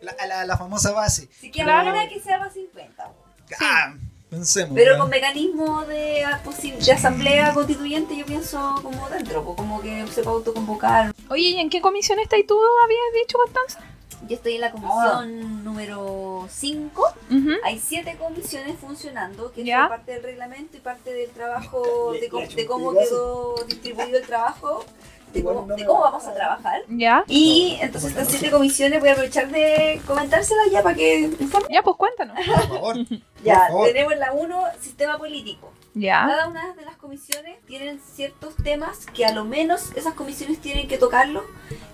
[0.00, 1.28] La, la, la famosa base.
[1.40, 3.04] Si que ahora que sea más 50.
[3.04, 3.14] weón.
[3.60, 3.94] Ah,
[4.32, 4.74] pensemos.
[4.74, 5.02] Pero ¿no?
[5.02, 11.12] con mecanismo de, asamblea constituyente yo pienso como dentro, como que se puede autoconvocar.
[11.28, 13.80] Oye, ¿y en qué comisión estás y tú habías dicho, Constanza?
[14.28, 17.14] Yo estoy en la comisión número 5.
[17.30, 17.50] Ujú.
[17.64, 19.82] Hay siete comisiones funcionando, que Ya.
[19.84, 24.84] es parte del reglamento y parte del trabajo, de, de cómo quedó distribuido el trabajo,
[25.32, 26.82] de cómo, no de cómo vamos a trabajar.
[26.88, 27.24] Ya.
[27.28, 31.30] Y entonces estas siete comisiones voy a aprovechar de comentárselas ya para que.
[31.70, 32.36] Ya, pues cuéntanos.
[32.46, 32.96] Por favor.
[33.42, 33.86] Ya, por favor.
[33.88, 35.72] tenemos la 1, sistema político.
[35.94, 36.24] Ya.
[36.28, 40.86] Cada una de las comisiones tienen ciertos temas que a lo menos esas comisiones tienen
[40.86, 41.42] que tocarlo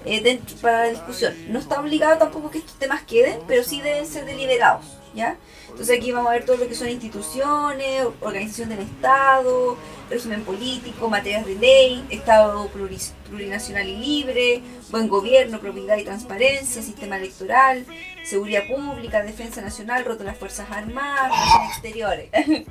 [0.05, 1.35] eh, dentro, para la discusión.
[1.48, 5.37] No está obligado tampoco que estos temas queden, pero sí deben ser deliberados, ¿ya?
[5.78, 9.76] Entonces aquí vamos a ver todo lo que son instituciones, organización del Estado,
[10.10, 14.60] régimen político, materias de ley, Estado pluris- plurinacional y libre,
[14.90, 17.86] buen gobierno, propiedad y transparencia, sistema electoral,
[18.24, 22.30] seguridad pública, defensa nacional, roto las Fuerzas Armadas, relaciones exteriores.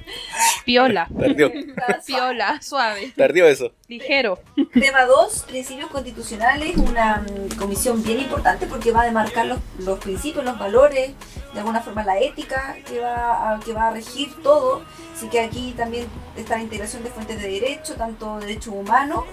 [0.65, 1.07] Piola.
[1.17, 1.49] Perdió,
[2.05, 3.13] Piola, suave.
[3.15, 3.71] perdió eso.
[3.87, 4.39] Ligero.
[4.73, 9.97] Tema 2, principios constitucionales, una mm, comisión bien importante porque va a demarcar los, los
[9.99, 11.11] principios, los valores,
[11.53, 14.81] de alguna forma la ética que va, a, que va a regir todo.
[15.15, 19.23] Así que aquí también está la integración de fuentes de derecho, tanto derechos humanos,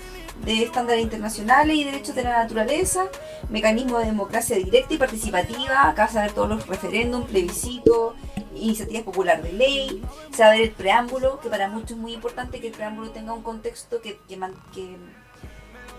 [0.44, 3.06] de estándares internacionales y derechos de la naturaleza,
[3.50, 8.14] mecanismo de democracia directa y participativa, acá se va a ver todos los referéndums, plebiscitos,
[8.54, 12.14] iniciativas popular de ley, se va a ver el preámbulo, que para muchos es muy
[12.14, 14.38] importante que el preámbulo tenga un contexto que, que,
[14.74, 14.96] que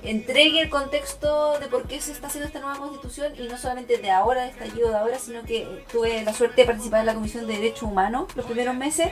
[0.04, 3.98] entregue el contexto de por qué se está haciendo esta nueva constitución y no solamente
[3.98, 7.14] de ahora, de estallido de ahora, sino que tuve la suerte de participar en la
[7.16, 9.08] Comisión de Derechos Humanos los primeros meses.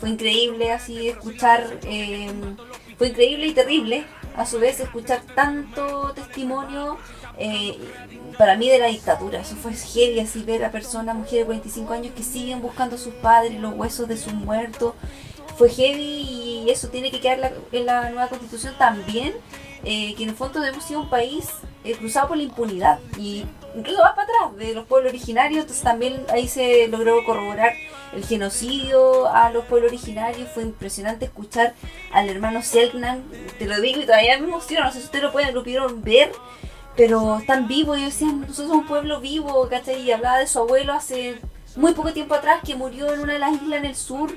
[0.00, 2.30] Fue increíble así escuchar, eh,
[2.98, 4.04] fue increíble y terrible
[4.36, 6.98] a su vez escuchar tanto testimonio
[7.38, 7.78] eh,
[8.38, 9.40] para mí de la dictadura.
[9.40, 12.98] Eso fue heavy así ver a personas, mujeres de 45 años que siguen buscando a
[12.98, 14.94] sus padres, los huesos de sus muertos.
[15.56, 16.02] Fue heavy
[16.66, 19.32] y eso tiene que quedar la- en la nueva constitución también
[19.84, 21.48] eh, que en el fondo hemos sido un país
[21.84, 23.44] eh, cruzado por la impunidad y
[23.76, 27.74] incluso más para atrás de los pueblos originarios, entonces también ahí se logró corroborar
[28.14, 31.74] el genocidio a los pueblos originarios, fue impresionante escuchar
[32.12, 33.22] al hermano Selknam,
[33.58, 36.02] te lo digo y todavía me emociona, no sé si ustedes lo pueden, lo pudieron
[36.02, 36.32] ver,
[36.96, 40.00] pero están vivos, y decían, nosotros somos un pueblo vivo, ¿cachai?
[40.00, 41.40] Y hablaba de su abuelo hace
[41.76, 44.32] muy poco tiempo atrás que murió en una de las islas en el sur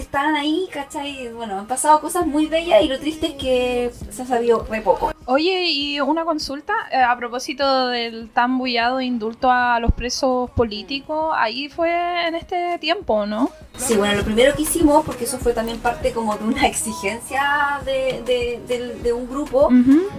[0.00, 1.28] estaban ahí, ¿cachai?
[1.32, 4.80] Bueno, han pasado cosas muy bellas y lo triste es que se ha sabido re
[4.80, 5.12] poco.
[5.26, 11.32] Oye, y una consulta eh, a propósito del tan bullado indulto a los presos políticos.
[11.36, 13.50] Ahí fue en este tiempo, ¿no?
[13.76, 17.80] Sí, bueno, lo primero que hicimos, porque eso fue también parte como de una exigencia
[17.84, 18.22] de,
[18.66, 19.68] de, de un grupo,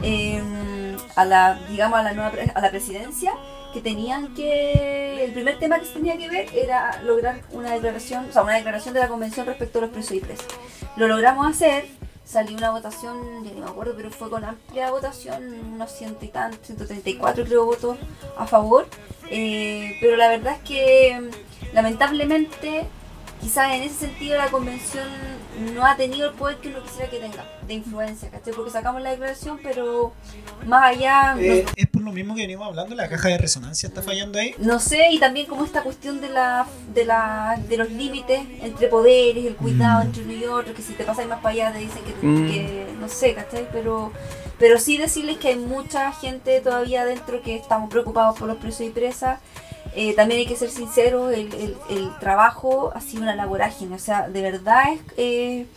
[0.03, 0.41] eh,
[1.15, 3.33] a la, digamos, a la nueva pre- a la presidencia,
[3.73, 8.27] que tenían que, el primer tema que se tenía que ver era lograr una declaración,
[8.29, 10.47] o sea, una declaración de la convención respecto a los presos y presas.
[10.95, 11.85] Lo logramos hacer,
[12.23, 16.27] salió una votación, ya ni me acuerdo, pero fue con amplia votación, unos ciento y
[16.29, 17.97] tantos, 134 creo votos
[18.37, 18.87] a favor,
[19.35, 21.29] Eh, pero la verdad es que
[21.73, 22.85] lamentablemente
[23.43, 25.07] quizás en ese sentido la convención
[25.75, 28.53] no ha tenido el poder que uno quisiera que tenga, de influencia, ¿cachai?
[28.53, 30.13] Porque sacamos la declaración, pero
[30.65, 33.87] más allá, no- Eh, es por lo mismo que venimos hablando, la caja de resonancia
[33.87, 34.55] está fallando ahí.
[34.57, 38.87] no sé, y también como esta cuestión de la, de la de los límites entre
[38.87, 40.07] poderes, el cuidado Mm.
[40.07, 42.47] entre uno y otro, que si te pasas más para allá te dicen que, Mm.
[42.51, 43.67] que no sé, ¿cachai?
[43.71, 44.11] Pero,
[44.57, 48.81] pero sí decirles que hay mucha gente todavía adentro que estamos preocupados por los presos
[48.81, 49.39] y presas.
[49.95, 53.99] Eh, también hay que ser sinceros, el, el- el trabajo ha sido una laborágine, o
[53.99, 55.01] sea, de verdad es...
[55.17, 55.67] eh,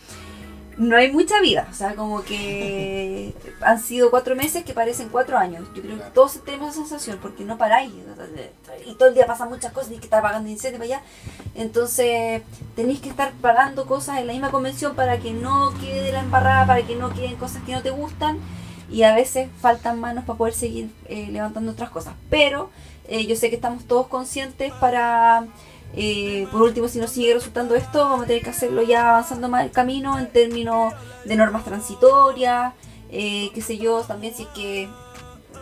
[0.77, 5.37] no hay mucha vida, o sea, como que han sido cuatro meses que parecen cuatro
[5.37, 5.67] años.
[5.75, 7.91] Yo creo que todos tenemos esa sensación porque no paráis
[8.85, 11.03] y todo el día pasan muchas cosas, y que estar pagando incendios para allá.
[11.55, 12.43] Entonces,
[12.75, 16.67] tenéis que estar pagando cosas en la misma convención para que no quede la embarrada,
[16.67, 18.37] para que no queden cosas que no te gustan
[18.89, 22.13] y a veces faltan manos para poder seguir eh, levantando otras cosas.
[22.29, 22.69] Pero
[23.07, 25.47] eh, yo sé que estamos todos conscientes para
[25.93, 29.49] eh, por último, si no sigue resultando esto, vamos a tener que hacerlo ya avanzando
[29.49, 30.93] más el camino en términos
[31.25, 32.73] de normas transitorias,
[33.09, 34.89] eh, qué sé yo, también si es que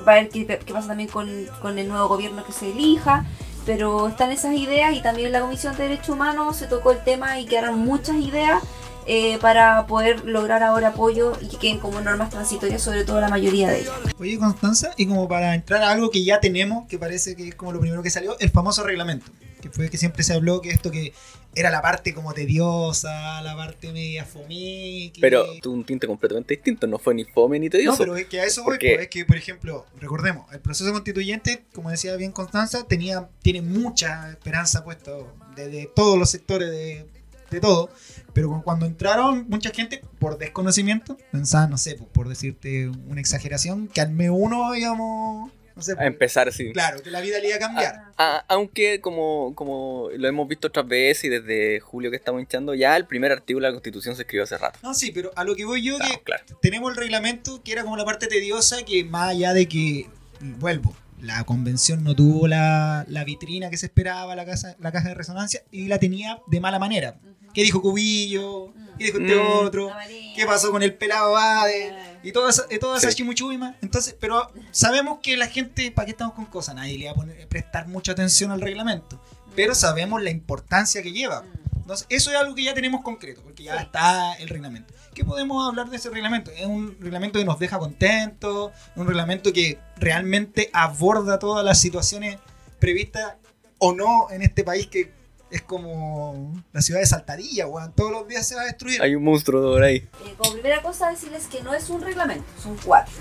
[0.08, 1.30] va a ver qué, qué pasa también con,
[1.62, 3.26] con el nuevo gobierno que se elija,
[3.66, 7.40] pero están esas ideas y también la Comisión de Derechos Humanos se tocó el tema
[7.40, 8.62] y quedaron muchas ideas
[9.08, 13.30] eh, para poder lograr ahora apoyo y que queden como normas transitorias, sobre todo la
[13.30, 13.94] mayoría de ellas.
[14.18, 17.56] Oye, Constanza, y como para entrar a algo que ya tenemos, que parece que es
[17.56, 19.26] como lo primero que salió, el famoso reglamento.
[19.62, 21.12] Que fue que siempre se habló que esto que
[21.56, 25.12] era la parte como tediosa, la parte media fomí.
[25.14, 27.98] que- Pero tuvo un tinte completamente distinto, no fue ni fome ni No, tedioso.
[27.98, 30.92] pero es que a eso voy, Porque- pues, es que, por ejemplo, recordemos, el proceso
[30.92, 35.12] constituyente, como decía bien Constanza, tenía, tiene mucha esperanza puesta
[35.56, 37.06] de, de todos los sectores, de,
[37.50, 37.90] de todo,
[38.36, 43.88] pero cu- cuando entraron mucha gente, por desconocimiento, pensaba, no sé, por decirte una exageración,
[43.88, 46.72] que al menos uno, digamos, no sé, A empezar, sí.
[46.72, 48.02] claro, que la vida le iba a cambiar.
[48.18, 52.76] A- aunque como, como lo hemos visto otras veces y desde julio que estamos hinchando,
[52.76, 54.80] ya el primer artículo de la Constitución se escribió hace rato.
[54.84, 56.44] No, sí, pero a lo que voy yo, Claro, que claro.
[56.62, 60.08] tenemos el reglamento que era como la parte tediosa, que más allá de que,
[60.60, 65.10] vuelvo, la convención no tuvo la, la vitrina que se esperaba, la, casa, la caja
[65.10, 67.18] de resonancia, y la tenía de mala manera.
[67.56, 68.74] ¿Qué dijo Cubillo?
[69.00, 69.66] ¿Qué dijo este Mm.
[69.66, 69.92] otro?
[70.36, 71.96] ¿Qué pasó con el pelado Bade?
[72.22, 73.18] Y toda esa, y toda esa Sí.
[73.18, 73.76] chimuchuima.
[73.82, 76.76] Entonces, pero sabemos que la gente, ¿para qué estamos con cosas?
[76.76, 79.20] Nadie le va a poner- prestar mucha atención al reglamento.
[79.56, 81.44] Pero sabemos la importancia que lleva.
[81.78, 83.84] Entonces, eso es algo que ya tenemos concreto, porque ya Sí.
[83.84, 84.94] está el reglamento.
[85.14, 86.52] ¿Qué podemos hablar de ese reglamento?
[86.52, 92.38] Es un reglamento que nos deja contentos, un reglamento que realmente aborda todas las situaciones
[92.80, 93.36] previstas
[93.78, 95.14] o no en este país que
[95.52, 97.94] es como la ciudad de Saltadilla, weón.
[97.94, 99.02] Todos los días se va a destruir.
[99.02, 99.98] Hay un monstruo por ahí.
[100.26, 103.14] Eh, como primera cosa, decirles que no es un reglamento, son cuatro.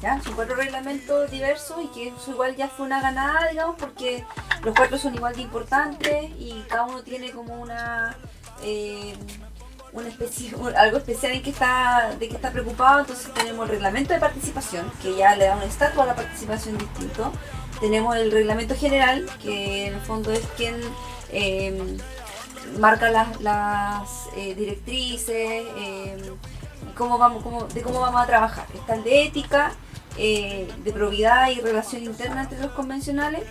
[0.00, 0.20] ¿ya?
[0.22, 4.24] Son cuatro reglamentos diversos y que eso igual ya fue una ganada, digamos, porque
[4.64, 8.16] los cuatro son igual de importantes y cada uno tiene como una.
[8.62, 9.14] eh,
[9.92, 13.00] una especie, algo especial en que está, de que está preocupado.
[13.00, 16.78] Entonces tenemos el reglamento de participación, que ya le da un estatus a la participación
[16.78, 17.32] distinto.
[17.80, 20.76] Tenemos el reglamento general, que en el fondo es quien
[21.32, 21.96] eh,
[22.78, 25.36] marca las, las eh, directrices,
[25.76, 26.16] eh,
[26.90, 28.66] y cómo vamos, cómo, de cómo vamos a trabajar.
[28.74, 29.72] Está el de ética,
[30.18, 33.42] eh, de probidad y relación interna entre los convencionales,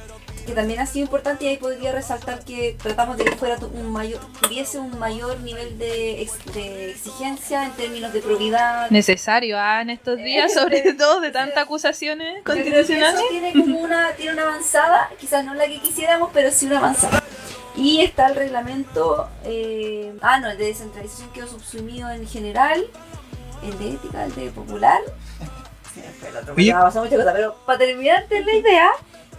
[0.45, 3.91] que también ha sido importante y ahí podría resaltar que tratamos de que fuera un
[3.91, 8.89] mayor, tuviese un mayor nivel de, ex- de exigencia en términos de probidad.
[8.89, 13.21] Necesario ah, en estos días, sobre todo de tantas acusaciones constitucionales.
[13.29, 17.23] tiene como una, tiene una avanzada, quizás no la que quisiéramos, pero sí una avanzada.
[17.75, 22.85] Y está el reglamento, eh, ah no, el de descentralización quedó subsumido en general,
[23.63, 24.99] el de ética, el de popular.
[26.55, 26.73] Oye.
[26.73, 28.91] muchas cosas, pero para terminarte la idea,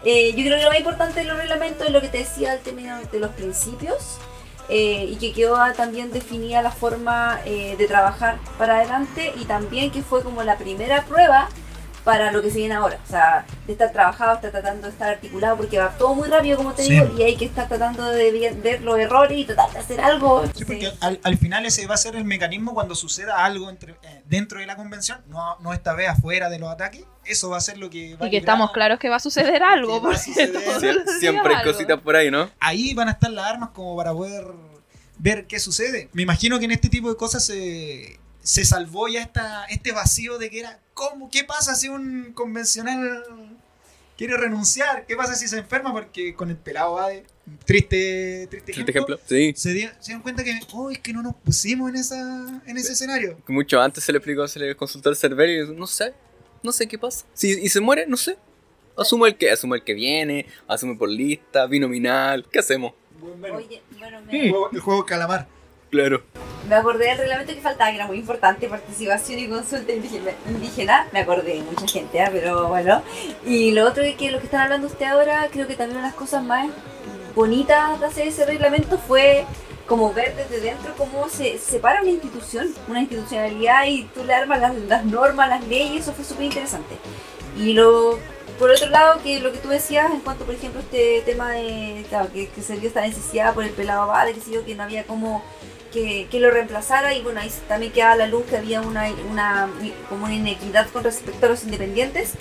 [0.04, 2.52] eh, yo creo que lo más importante de los reglamentos es lo que te decía
[2.52, 4.18] al término de los principios.
[4.68, 9.90] eh, y que quedó también definida la forma eh, de trabajar para adelante y también
[9.90, 11.48] que fue como la primera prueba
[12.04, 12.98] para lo que se viene ahora.
[13.04, 16.56] O sea, de estar trabajado, estar tratando de estar articulado, porque va todo muy rápido,
[16.56, 16.90] como te Sí.
[16.90, 20.44] digo, y hay que estar tratando de ver los errores y tratar de hacer algo.
[20.54, 23.92] Sí, porque al, al final ese va a ser el mecanismo cuando suceda algo entre,
[24.02, 27.04] eh, dentro de la convención, no, no esta vez afuera de los ataques.
[27.24, 29.20] Eso va a ser lo que va a Y que estamos claros que va a
[29.20, 30.02] suceder algo.
[30.02, 31.04] Porque suceder.
[31.20, 32.50] siempre hay cositas por ahí, ¿no?
[32.58, 34.44] Ahí van a estar las armas como para poder
[35.18, 36.08] ver qué sucede.
[36.12, 40.38] Me imagino que en este tipo de cosas se, se salvó ya esta, este vacío
[40.38, 41.30] de que era, ¿cómo?
[41.30, 43.24] ¿Qué pasa si un convencional
[44.16, 45.06] quiere renunciar?
[45.06, 45.92] ¿Qué pasa si se enferma?
[45.92, 47.24] Porque con el pelado va de
[47.64, 49.14] triste, triste Este ejemplo.
[49.16, 49.52] ejemplo, sí.
[49.56, 52.76] Se, di- se dieron cuenta que, oh, es que no nos pusimos en, esa, en
[52.78, 53.38] ese escenario.
[53.46, 56.12] Que Mucho antes se le explicó, se le consultó al server y no sé,
[56.62, 57.24] no sé qué pasa.
[57.34, 58.36] Si, y se muere, no sé.
[58.96, 62.92] Asumo el que, asumo el que viene, asume por lista, binominal, ¿qué hacemos?
[63.22, 65.48] Oye, bueno, El me, juego, el juego calamar.
[65.92, 66.22] Claro.
[66.70, 71.06] me acordé del reglamento que faltaba, que era muy importante, participación y consulta indígena.
[71.12, 72.30] Me acordé de mucha gente, ¿ah?
[72.32, 73.02] pero bueno.
[73.44, 76.12] Y lo otro que lo que están hablando usted ahora, creo que también una de
[76.12, 76.70] las cosas más
[77.34, 79.44] bonitas de hacer ese reglamento fue
[79.86, 84.74] como ver desde dentro cómo se separa una institución, una institucionalidad y tú le armas
[84.88, 86.96] las, normas, las leyes, eso fue súper interesante.
[87.58, 88.18] Y lo,
[88.58, 92.06] por otro lado, que lo que tú decías en cuanto, por ejemplo, este tema de,
[92.32, 95.44] que, se dio esta necesidad por el pelado Abade, que que no había como
[95.92, 99.68] que, que lo reemplazara y bueno, ahí también quedaba la luz que había una, una,
[100.08, 102.32] como una inequidad con respecto a los independientes.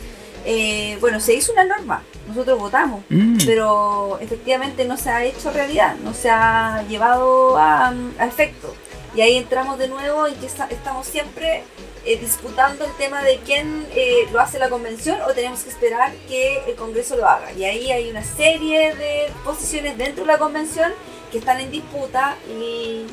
[0.43, 3.37] Eh, bueno, se hizo una norma, nosotros votamos, Mm.
[3.45, 8.73] pero efectivamente no se ha hecho realidad, no se ha llevado a, a efecto.
[9.13, 11.63] Y ahí entramos de nuevo en que esta- estamos siempre
[12.05, 16.11] eh, disputando el tema de quién eh, lo hace la convención o tenemos que esperar
[16.27, 17.51] que el Congreso lo haga.
[17.53, 20.91] Y ahí hay una serie de posiciones dentro de la convención
[21.31, 23.05] que están en disputa y,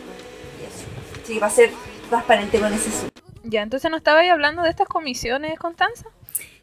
[1.29, 1.35] y eso.
[1.35, 1.71] Sí, va a ser
[2.09, 3.23] transparente con ese asunto.
[3.45, 6.07] Ya, entonces no estaba ahí hablando de estas comisiones, Constanza.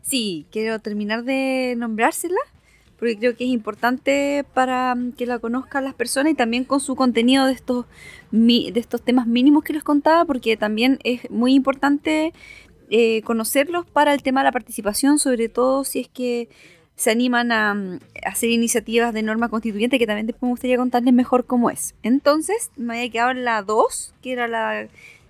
[0.02, 2.44] Sí, quiero terminar de nombrárselas
[2.98, 6.80] porque creo que es importante para mm, que la conozcan las personas y también con
[6.80, 7.86] su contenido de estos,
[8.32, 12.34] de estos temas mínimos que les contaba, porque también es muy importante
[12.90, 16.50] eh, conocerlos para el tema de la participación, sobre todo si es que
[16.96, 21.14] se animan a, mm, hacer iniciativas de norma constituyente, que también después me gustaría contarles
[21.14, 21.94] mejor cómo es.
[22.04, 24.88] Entonces, me había quedado en la 2, que era la,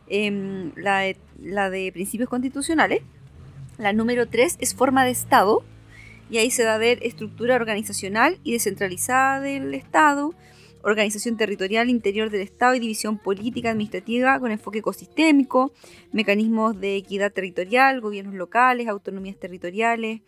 [0.08, 3.01] em, la, de- la de principios constitucionales.
[3.78, 5.63] La número 3 es forma de Estado,
[6.30, 10.34] y ahí se va a ver estructura organizacional y descentralizada del Estado,
[10.82, 15.73] organización territorial interior del Estado y división política administrativa con enfoque ecosistémico,
[16.12, 20.21] mecanismos de equidad territorial, gobiernos locales, autonomías territoriales,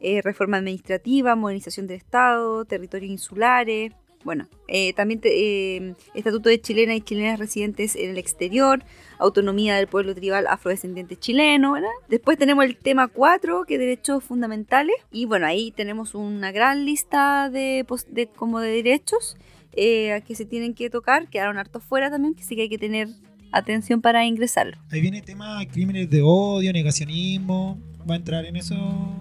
[0.00, 3.92] eh, reforma administrativa, modernización del Estado, territorios insulares.
[4.24, 8.82] Bueno, eh, también eh, Estatuto de chilenas y chilenas residentes en el exterior,
[9.20, 11.90] autonomía del pueblo tribal afrodescendiente chileno, ¿verdad?
[12.08, 16.84] Después tenemos el tema 4, que es derechos fundamentales, y bueno, ahí tenemos una gran
[16.84, 19.36] lista de, de como de derechos
[19.78, 22.78] eh, que se tienen que tocar, quedaron hartos fuera también, que sí que hay que
[22.78, 23.08] tener
[23.52, 24.76] atención para ingresarlo.
[24.90, 27.78] Ahí viene el tema crímenes de odio, negacionismo.
[28.08, 28.76] ¿Va a entrar en eso?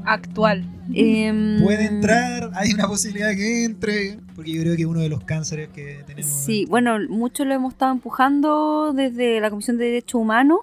[0.05, 0.63] Actual.
[0.93, 4.19] Em, Puede entrar, hay una posibilidad que entre.
[4.35, 6.29] Porque yo creo que uno de los cánceres que tenemos.
[6.31, 10.59] Sí, bueno, mucho lo hemos estado empujando desde la Comisión de Derechos Humanos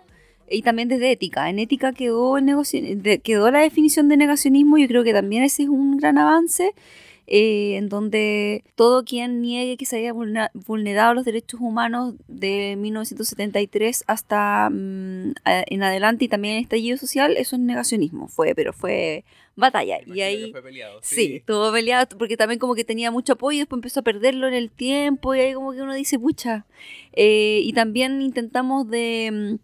[0.48, 1.48] y también desde Ética.
[1.50, 5.42] En Ética quedó, el negoci- de- quedó la definición de negacionismo, yo creo que también
[5.42, 6.72] ese es un gran avance,
[7.34, 14.04] eh, en donde todo quien niegue que se haya vulnerado los derechos humanos de 1973
[14.06, 19.24] hasta mm, en adelante y también el estallido social, eso es negacionismo, fue, pero fue
[19.56, 20.00] batalla.
[20.04, 20.52] Y ahí...
[20.52, 24.00] fue peleado, Sí, estuvo peleado porque también como que tenía mucho apoyo y después empezó
[24.00, 26.66] a perderlo en el tiempo y ahí como que uno dice, pucha.
[27.14, 29.58] Eh, y también intentamos de...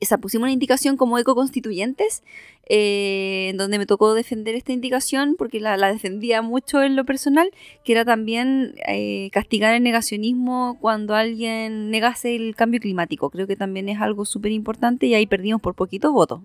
[0.00, 2.22] Esa, pusimos una indicación como ecoconstituyentes,
[2.68, 7.04] eh, en donde me tocó defender esta indicación porque la, la defendía mucho en lo
[7.04, 7.50] personal,
[7.84, 13.30] que era también eh, castigar el negacionismo cuando alguien negase el cambio climático.
[13.30, 16.40] Creo que también es algo súper importante y ahí perdimos por poquito votos.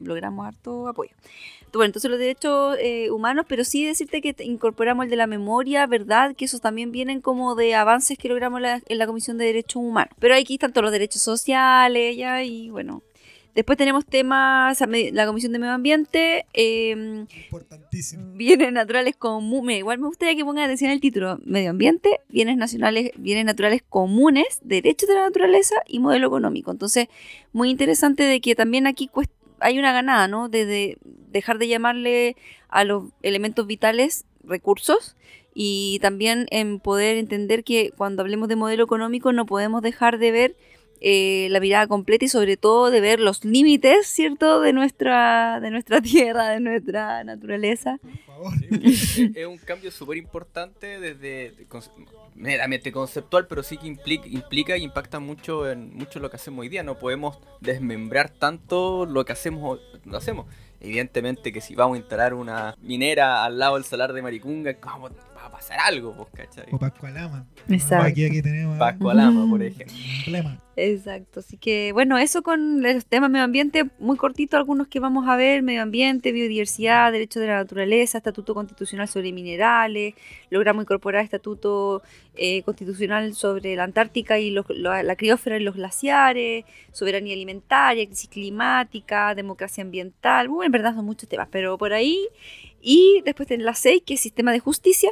[0.00, 1.12] Logramos harto apoyo.
[1.78, 5.86] Bueno, entonces los derechos eh, humanos, pero sí decirte que incorporamos el de la memoria,
[5.86, 6.34] ¿verdad?
[6.36, 9.76] Que esos también vienen como de avances que logramos la- en la Comisión de Derechos
[9.82, 10.14] Humanos.
[10.18, 13.02] Pero aquí están todos los derechos sociales, ya, y bueno.
[13.54, 14.80] Después tenemos temas,
[15.12, 18.32] la Comisión de Medio Ambiente, eh, Importantísimo.
[18.34, 19.78] bienes naturales comunes.
[19.78, 24.58] Igual me gustaría que pongan atención al título: Medio Ambiente, bienes nacionales, bienes naturales comunes,
[24.64, 26.72] derechos de la naturaleza y modelo económico.
[26.72, 27.06] Entonces,
[27.52, 29.06] muy interesante de que también aquí
[29.64, 30.48] hay una ganada, ¿no?
[30.50, 32.36] De, de dejar de llamarle
[32.68, 35.16] a los elementos vitales recursos
[35.54, 40.32] y también en poder entender que cuando hablemos de modelo económico no podemos dejar de
[40.32, 40.56] ver
[41.00, 44.60] eh, la mirada completa y sobre todo de ver los límites, ¿cierto?
[44.60, 47.98] De nuestra, de nuestra tierra, de nuestra naturaleza.
[48.02, 48.52] Por favor.
[48.82, 51.54] es, es un cambio súper importante desde
[52.34, 56.62] meramente conceptual, pero sí que implica, implica y impacta mucho en mucho lo que hacemos
[56.62, 56.82] hoy día.
[56.82, 60.46] No podemos desmembrar tanto lo que hacemos, lo hacemos.
[60.80, 65.08] Evidentemente que si vamos a instalar una minera al lado del salar de Maricunga, ¿cómo
[65.08, 66.66] va a pasar algo, pues, ¿cachai?
[66.72, 67.46] O Pascualama.
[67.68, 68.04] Exacto.
[68.06, 68.78] Aquí, aquí tenemos.
[68.78, 69.94] Pascualama, por ejemplo.
[70.26, 70.58] Emblema.
[70.76, 75.28] Exacto, así que bueno, eso con los temas medio ambiente, muy cortito algunos que vamos
[75.28, 80.14] a ver, medio ambiente, biodiversidad, derechos de la naturaleza, estatuto constitucional sobre minerales,
[80.50, 82.02] logramos incorporar estatuto
[82.34, 88.04] eh, constitucional sobre la Antártica y los- lo- la criósfera y los glaciares, soberanía alimentaria,
[88.04, 92.18] crisis climática, democracia ambiental, bueno, en verdad son muchos temas, pero por ahí,
[92.84, 95.10] y después tenemos la 6, que es sistema de justicia,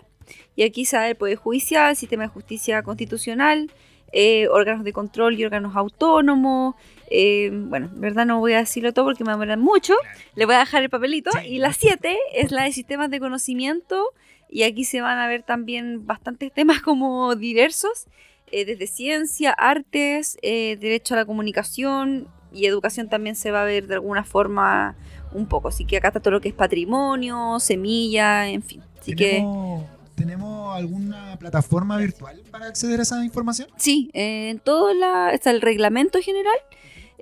[0.55, 3.71] y aquí se el Poder Judicial, sistema de justicia constitucional,
[4.13, 6.75] eh, órganos de control y órganos autónomos.
[7.09, 9.95] eh, bueno, en verdad no voy a decirlo todo porque me demoran mucho.
[10.35, 11.31] Le voy a dejar el papelito.
[11.47, 14.05] Y la 7 es la de sistemas de conocimiento.
[14.51, 18.07] Y aquí se van a ver también bastantes temas como diversos,
[18.51, 23.87] eh, desde ciencia, artes, derecho a la comunicación y educación también se va a ver
[23.87, 24.95] de alguna forma
[25.35, 25.69] un poco.
[25.69, 28.83] Así que acá está todo lo que es patrimonio, semilla, en fin.
[29.01, 29.31] Así que...
[29.31, 33.69] ¿Tenemos, ¿Tenemos alguna plataforma virtual para acceder a esa información?
[33.77, 36.55] Sí, eh, en todo la, está el reglamento general.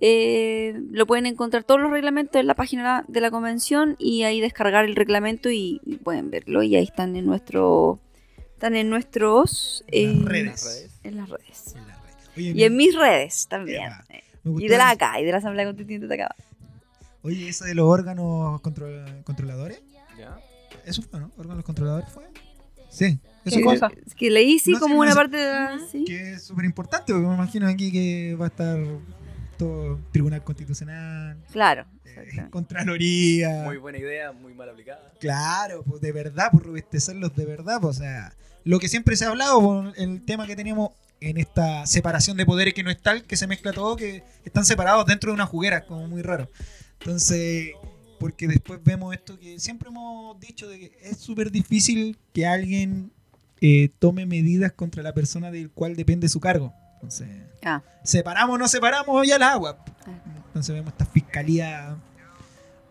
[0.02, 4.40] eh, lo pueden encontrar todos los reglamentos en la página de la convención y ahí
[4.40, 8.00] descargar el reglamento y, y pueden verlo y ahí están en nuestro
[8.54, 10.98] están en nuestros En las eh, redes.
[11.04, 12.14] en las redes En la red.
[12.36, 13.90] Oye, y en mis redes también
[14.44, 16.34] y de la acá y de la asamblea constituyente de acá
[17.22, 19.80] Oye, eso de los órganos contro- controladores,
[20.18, 20.38] ¿Ya?
[20.84, 21.30] ¿eso fue, no?
[21.36, 22.24] ¿Órganos controladores fue?
[22.90, 23.74] Sí, eso ¿Qué fue.
[23.78, 23.90] cosa?
[24.06, 26.04] Es que leí sí No, como una parte de la, sí.
[26.04, 28.78] Que es súper importante, porque me imagino aquí que va a estar
[29.58, 30.00] ¿cierto?
[30.12, 31.84] Tribunal Constitucional, Claro.
[32.06, 32.46] eh.
[32.50, 33.62] Contraloría.
[33.64, 35.12] Muy buena idea, muy mal aplicada.
[35.20, 38.32] Claro, pues de verdad, por robustecerlos de verdad, pues, o sea,
[38.64, 40.90] lo que siempre se ha hablado, por el tema que teníamos
[41.20, 44.64] en esta separación de poderes que no es tal, que se mezcla todo, que están
[44.64, 46.48] separados dentro de una juguera, como muy raro.
[47.00, 47.72] Entonces,
[48.18, 53.10] porque después vemos esto que siempre hemos dicho de que es súper difícil que alguien
[53.60, 56.72] eh, tome medidas contra la persona del cual depende su cargo.
[56.94, 57.28] Entonces,
[57.62, 59.84] Ah, separamos o no separamos ya la agua.
[60.06, 60.22] Ah.
[60.46, 61.96] Entonces vemos esta fiscalía,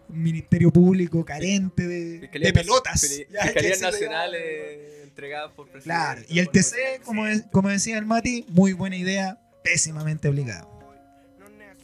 [0.07, 3.01] un ministerio público carente de, de pelotas.
[3.01, 5.83] Fiscalías nacionales entregadas por presidente.
[5.85, 10.67] Claro, y el TC, como, como decía el Mati, muy buena idea, pésimamente aplicada.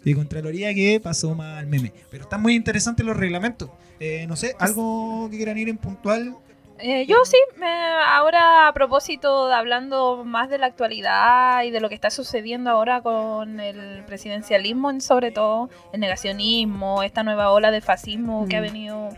[0.06, 1.92] Y Contraloría que pasó mal al meme.
[2.12, 3.70] Pero están muy interesantes los reglamentos.
[4.00, 6.36] Eh, no sé, algo que quieran ir en puntual.
[6.78, 7.66] Eh, yo sí, me-
[8.06, 12.70] ahora a propósito de hablando más de la actualidad y de lo que está sucediendo
[12.70, 18.58] ahora con el presidencialismo, en sobre todo el negacionismo, esta nueva ola de fascismo que
[18.58, 18.64] ha Mm.
[18.64, 19.10] venido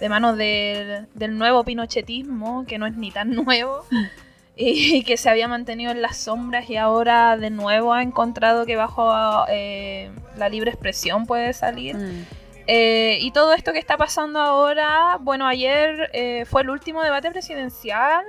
[0.00, 3.84] de manos del, del nuevo pinochetismo, que no es ni tan nuevo,
[4.56, 8.76] y que se había mantenido en las sombras y ahora de nuevo ha encontrado que
[8.76, 9.12] bajo
[9.48, 11.96] eh, la libre expresión puede salir.
[11.96, 12.26] mm,
[12.66, 17.28] Eh, y todo esto que está pasando ahora, bueno, ayer eh, fue el último debate
[17.30, 18.24] presidencial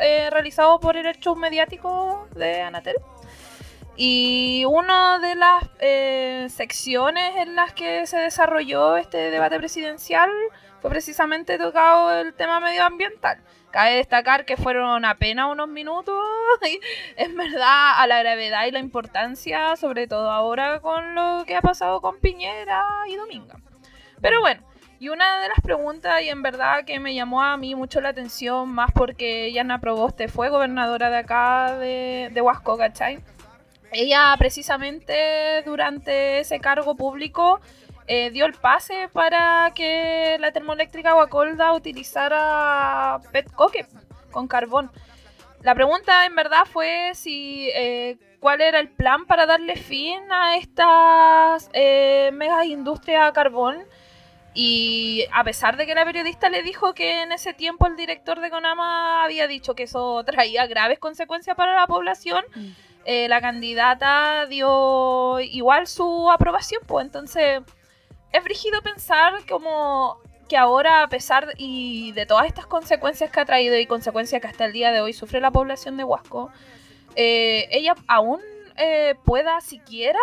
[0.00, 2.96] eh, realizado por el show mediático de Anatel.
[3.96, 10.30] Y una de las eh, secciones en las que se desarrolló este debate presidencial
[10.80, 13.38] fue precisamente tocado el tema medioambiental.
[13.72, 16.14] Cabe destacar que fueron apenas unos minutos,
[16.68, 16.78] y
[17.16, 21.62] en verdad, a la gravedad y la importancia, sobre todo ahora con lo que ha
[21.62, 23.56] pasado con Piñera y Dominga.
[24.20, 24.62] Pero bueno,
[25.00, 28.10] y una de las preguntas, y en verdad que me llamó a mí mucho la
[28.10, 33.20] atención, más porque Yana Proboste fue gobernadora de acá, de, de Huasco, ¿cachai?
[33.90, 37.60] Ella precisamente durante ese cargo público
[38.06, 43.86] eh, dio el pase para que la termoeléctrica Guacolda utilizara petcoque
[44.30, 44.90] con carbón.
[45.62, 50.56] La pregunta en verdad fue si eh, cuál era el plan para darle fin a
[50.56, 53.84] estas eh, megas industrias a carbón.
[54.54, 58.40] Y a pesar de que la periodista le dijo que en ese tiempo el director
[58.40, 62.70] de Conama había dicho que eso traía graves consecuencias para la población, mm.
[63.04, 67.62] eh, la candidata dio igual su aprobación, pues entonces
[68.32, 70.18] es brígido pensar como
[70.48, 74.48] que ahora a pesar y de todas estas consecuencias que ha traído y consecuencias que
[74.48, 76.50] hasta el día de hoy sufre la población de Huasco,
[77.16, 78.40] eh, ella aún
[78.76, 80.18] eh, pueda siquiera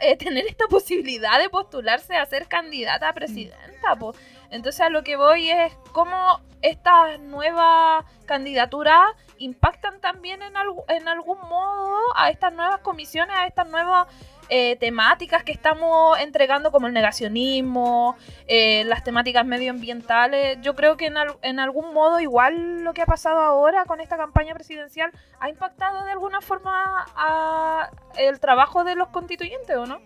[0.00, 3.96] eh, tener esta posibilidad de postularse a ser candidata a presidenta.
[3.98, 4.14] po.
[4.50, 10.54] Entonces a lo que voy es cómo estas nuevas candidaturas impactan también en,
[10.88, 14.06] en algún modo a estas nuevas comisiones, a estas nuevas
[14.50, 18.16] eh, temáticas que estamos entregando como el negacionismo,
[18.46, 20.58] eh, las temáticas medioambientales.
[20.62, 24.00] Yo creo que en, al- en algún modo igual lo que ha pasado ahora con
[24.00, 29.86] esta campaña presidencial ha impactado de alguna forma a el trabajo de los constituyentes, ¿o
[29.86, 29.98] no?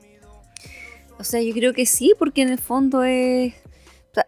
[1.18, 3.54] O sea, yo creo que sí, porque en el fondo es...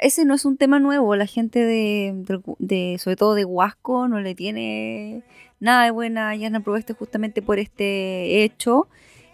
[0.00, 1.14] ese no es un tema nuevo.
[1.14, 2.12] La gente de,
[2.58, 5.22] de- sobre todo de Huasco, no le tiene
[5.60, 8.88] nada de buena a Yana Proboste justamente por este hecho.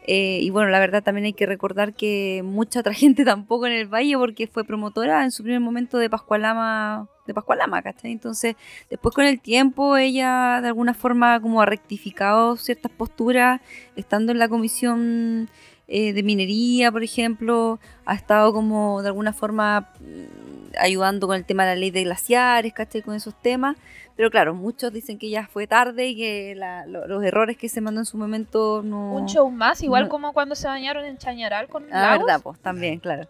[0.08, 3.72] Eh, y bueno, la verdad también hay que recordar que mucha otra gente tampoco en
[3.72, 8.12] el Valle, porque fue promotora en su primer momento de Pascualama, de Pascualama, ¿cachai?
[8.12, 8.54] Entonces,
[8.88, 13.60] después con el tiempo, ella de alguna forma como ha rectificado ciertas posturas,
[13.96, 15.48] estando en la comisión
[15.88, 21.44] eh, de minería, por ejemplo, ha estado como de alguna forma mm, ayudando con el
[21.44, 23.02] tema de la ley de glaciares, ¿cachai?
[23.02, 23.76] Con esos temas.
[24.16, 27.68] Pero claro, muchos dicen que ya fue tarde y que la- lo- los errores que
[27.68, 29.12] se mandó en su momento no...
[29.14, 30.08] Un show más, igual No.
[30.08, 32.26] como cuando se bañaron en Chañaral con Ah, lagos.
[32.26, 33.28] verdad, pues también, claro.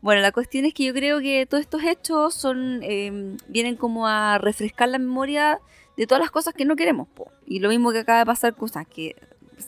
[0.00, 4.06] Bueno, la cuestión es que yo creo que todos estos hechos son eh, vienen como
[4.08, 5.60] a refrescar la memoria
[5.96, 7.06] de todas las cosas que no queremos.
[7.08, 7.30] po.
[7.46, 9.14] Y lo mismo que acaba de pasar, cosas que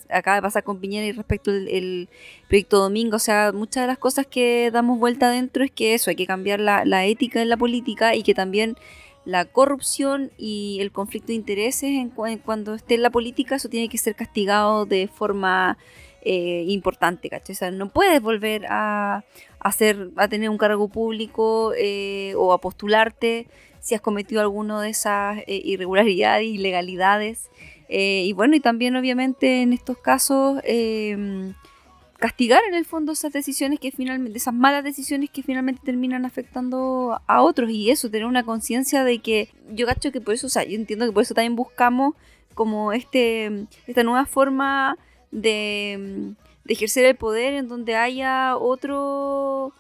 [0.09, 2.09] acaba de pasar con Piñera y respecto al el
[2.49, 3.17] proyecto Domingo.
[3.17, 6.27] O sea, muchas de las cosas que damos vuelta adentro es que eso, hay que
[6.27, 8.77] cambiar la, la ética en la política y que también
[9.25, 13.57] la corrupción y el conflicto de intereses en, cu- en cuando esté en la política,
[13.57, 15.79] eso tiene que ser castigado de forma
[16.23, 17.55] eh, importante, ¿cachai?
[17.55, 19.25] O sea, no puedes volver a,
[19.61, 23.47] hacer, a tener un cargo público eh, o a postularte
[23.81, 27.51] si has cometido alguno de esas eh, irregularidades, ilegalidades.
[27.87, 30.59] Y bueno, y también obviamente en estos casos
[32.25, 37.21] castigar en el fondo esas decisiones que finalmente, esas malas decisiones que finalmente terminan afectando
[37.27, 40.49] a otros y eso, tener una conciencia de que yo cacho que por eso, o
[40.49, 42.15] sea, yo entiendo que por eso también buscamos
[42.55, 44.97] como este, esta nueva forma
[45.33, 46.33] de,
[46.65, 49.75] de ejercer el poder en donde haya otro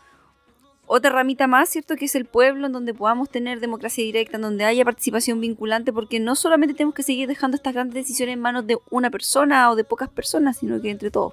[0.84, 1.96] otra ramita más, ¿cierto?
[1.96, 5.94] Que es el pueblo, en donde podamos tener democracia directa, en donde haya participación vinculante,
[5.94, 9.70] porque no solamente tenemos que seguir dejando estas grandes decisiones en manos de una persona
[9.70, 11.32] o de pocas personas, sino que entre todos.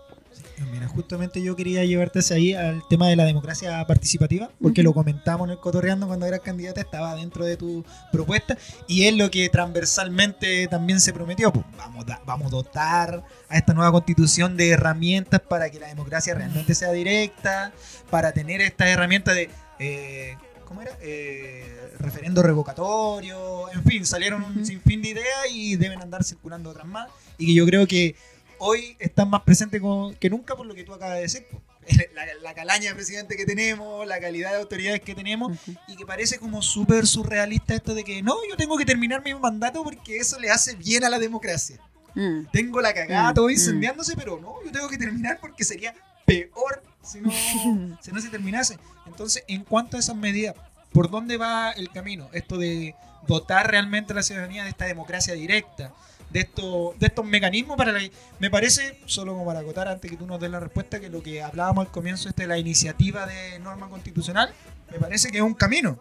[0.71, 4.93] Mira, justamente yo quería llevarte hacia ahí al tema de la democracia participativa, porque lo
[4.93, 8.57] comentamos en el Cotorreando cuando eras candidata, estaba dentro de tu propuesta,
[8.88, 11.51] y es lo que transversalmente también se prometió.
[11.51, 15.88] Pues vamos, a- vamos a dotar a esta nueva constitución de herramientas para que la
[15.88, 17.73] democracia realmente sea directa,
[18.09, 19.49] para tener estas herramientas de...
[19.79, 20.91] eh, ¿Cómo era?
[21.01, 21.65] Eh,
[21.99, 24.65] referendo revocatorio, en fin, salieron un Ujú.
[24.65, 28.15] sinfín de ideas y deben andar circulando otras más, y que yo creo que
[28.64, 29.82] hoy están más presentes
[30.20, 31.45] que nunca por lo que tú acabas de decir.
[32.14, 35.57] La, la calaña de presidente que tenemos, la calidad de autoridades que tenemos,
[35.88, 39.34] y que parece como súper surrealista esto de que no, yo tengo que terminar mi
[39.34, 41.80] mandato porque eso le hace bien a la democracia.
[42.14, 42.45] Mm.
[42.51, 43.51] Tengo la cagada, Mm, todo mm.
[43.51, 45.95] incendiándose, pero no, yo tengo que terminar porque sería
[46.26, 47.32] peor si no,
[48.01, 48.78] si no se terminase.
[49.07, 50.55] Entonces, en cuanto a esas medidas,
[50.93, 52.30] ¿por dónde va el camino?
[52.32, 52.95] Esto de
[53.28, 55.93] dotar realmente a la ciudadanía de esta democracia directa,
[56.32, 57.99] de, esto, de estos mecanismos para la...
[58.39, 61.21] Me parece, solo como para acotar antes que tú nos des la respuesta, que lo
[61.21, 64.53] que hablábamos al comienzo este de la iniciativa de norma constitucional,
[64.91, 65.99] me parece que es un camino.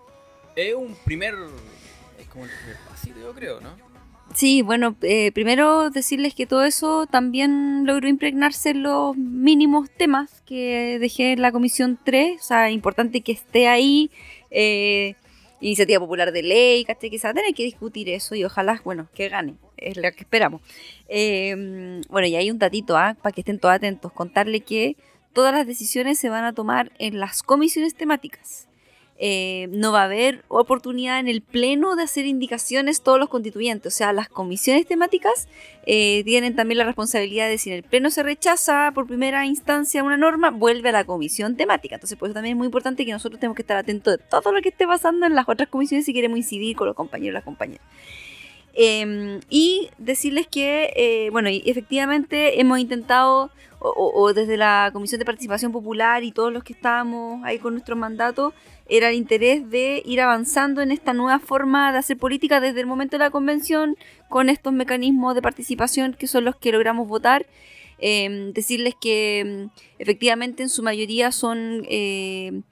[0.57, 1.35] Es un primer.
[2.19, 3.91] Es como el primer pasito, yo creo, ¿no?
[4.35, 10.43] Sí, bueno, eh, primero decirles que todo eso también logró impregnarse en los mínimos temas
[10.47, 14.11] que dejé en la Comisión 3, o sea, importante que esté ahí,
[14.51, 15.15] eh,
[15.61, 17.11] iniciativa popular de ley, ¿cachai?
[17.11, 20.03] Que se va a tener que discutir eso y ojalá, bueno, que gane, es lo
[20.03, 20.63] que esperamos.
[21.09, 23.17] Eh, bueno, y hay un datito, ¿ah?
[23.21, 24.97] para que estén todos atentos, contarle que
[25.33, 28.69] todas las decisiones se van a tomar en las comisiones temáticas.
[29.23, 33.93] Eh, no va a haber oportunidad en el pleno de hacer indicaciones todos los constituyentes.
[33.93, 35.47] O sea, las comisiones temáticas
[35.85, 40.03] eh, tienen también la responsabilidad de si en el pleno se rechaza por primera instancia
[40.03, 41.97] una norma, vuelve a la comisión temática.
[41.97, 44.53] Entonces, por eso también es muy importante que nosotros tenemos que estar atentos de todo
[44.53, 47.35] lo que esté pasando en las otras comisiones si queremos incidir con los compañeros y
[47.35, 47.85] las compañeras.
[48.75, 53.51] Eh, y decirles que, eh, bueno, efectivamente hemos intentado,
[53.81, 57.73] o, o- desde la Comisión de Participación Popular y todos los que estábamos ahí con
[57.75, 58.53] nuestro mandato,
[58.89, 62.87] era el interés de ir avanzando en esta nueva forma de hacer política desde el
[62.87, 63.97] momento de la convención,
[64.29, 67.47] con estos mecanismos de participación que son los que logramos votar.
[68.03, 72.63] Eh, decirles que mm, efectivamente en su mayoría son eh,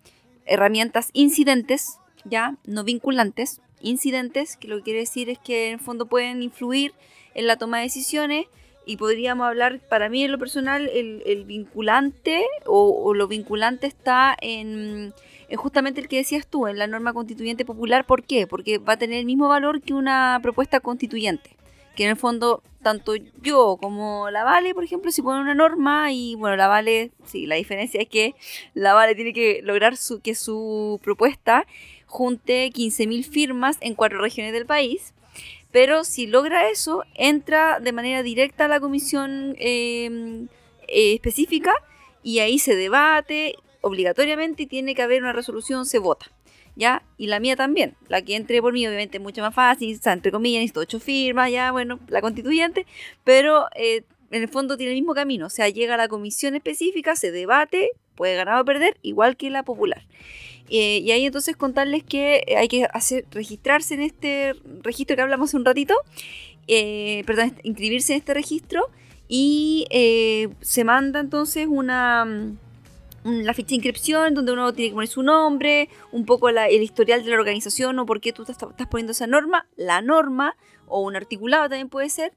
[0.46, 5.80] herramientas incidentes, ya, no vinculantes, incidentes, que lo que quiere decir es que en el
[5.80, 6.92] fondo pueden influir
[7.34, 8.46] en la toma de decisiones
[8.86, 13.86] y podríamos hablar, para mí en lo personal, el, el vinculante o, o lo vinculante
[13.86, 15.12] está en,
[15.50, 18.06] en justamente el que decías tú, en la norma constituyente popular.
[18.06, 18.46] ¿Por qué?
[18.46, 21.50] Porque va a tener el mismo valor que una propuesta constituyente.
[21.96, 26.10] Que en el fondo, tanto yo como la Vale, por ejemplo, si ponen una norma
[26.10, 28.36] y bueno, la Vale, sí, la diferencia es que
[28.72, 31.66] la Vale tiene que lograr su, que su propuesta
[32.09, 35.14] junte 15.000 firmas en cuatro regiones del país.
[35.70, 40.46] Pero si logra eso, entra de manera directa a la comisión eh,
[40.88, 41.74] eh, específica
[42.22, 46.26] y ahí se debate obligatoriamente y tiene que haber una resolución, se vota.
[46.74, 47.02] ¿Ya?
[47.16, 47.96] Y la mía también.
[48.09, 50.80] La que entre por mí, obviamente, es mucho más fácil, o sea, entre comillas, necesito
[50.80, 52.86] ocho firmas, ya, bueno, la constituyente,
[53.24, 55.46] pero eh, en el fondo tiene el mismo camino.
[55.46, 59.50] O sea, llega a la comisión específica, se debate, puede ganar o perder, igual que
[59.50, 60.06] la popular.
[60.70, 62.86] Eh, y ahí entonces contarles que hay que
[63.30, 65.94] registrarse en este registro que hablamos hace un ratito,
[66.66, 68.88] eh, perdón, inscribirse en este registro
[69.28, 72.24] y eh, se manda entonces una
[73.24, 76.68] mm, la ficha de inscripción donde uno tiene que poner su nombre, un poco la-
[76.68, 80.54] el historial de la organización o por qué tú estás poniendo esa norma, la norma
[80.86, 82.32] o un articulado también puede ser.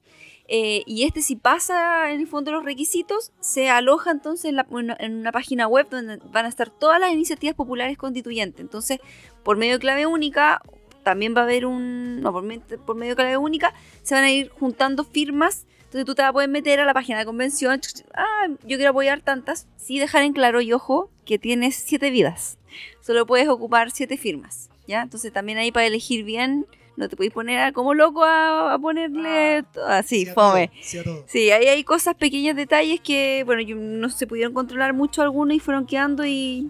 [0.48, 5.32] Eh, y este si pasa en el fondo los requisitos, se aloja entonces en, una
[5.32, 8.60] página web donde van a estar todas las iniciativas populares constituyentes.
[8.60, 9.00] Entonces,
[9.44, 10.62] por medio de clave única,
[11.04, 12.22] también va a haber un...
[12.22, 12.46] No, por,
[12.86, 13.74] por medio de clave única,
[14.04, 15.66] se van a ir juntando firmas.
[15.86, 17.82] Entonces tú te vas a poder meter a la página de convención.
[18.14, 19.68] Ah, yo quiero apoyar tantas.
[19.78, 22.58] Sí dejar en claro y ojo que tienes siete vidas.
[23.02, 24.70] Solo puedes ocupar siete firmas.
[24.88, 25.02] ¿Ya?
[25.02, 26.66] Entonces también ahí para elegir bien,
[26.98, 30.68] no te podéis poner a- como loco a, a ponerle to- así, Sí fome.
[30.68, 31.00] todo, sí.
[31.28, 35.56] Sí, ahí hay cosas, pequeños detalles que, bueno, yo- no se pudieron controlar mucho algunos
[35.56, 36.70] y fueron quedando y,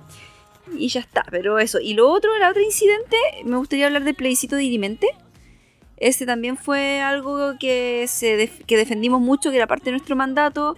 [0.77, 1.23] y ya está.
[1.31, 1.79] Pero eso.
[1.81, 5.07] Y lo otro, el otro incidente, me gustaría hablar del plebiscito de Irimente.
[5.97, 10.15] Ese también fue algo que, se def- que defendimos mucho, que era parte de nuestro
[10.15, 10.75] mandato,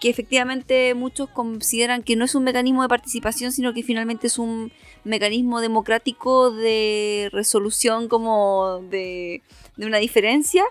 [0.00, 4.38] que efectivamente muchos consideran que no es un mecanismo de participación, sino que finalmente es
[4.38, 4.72] un
[5.04, 9.42] mecanismo democrático de resolución como de,
[9.76, 10.64] de una diferencia.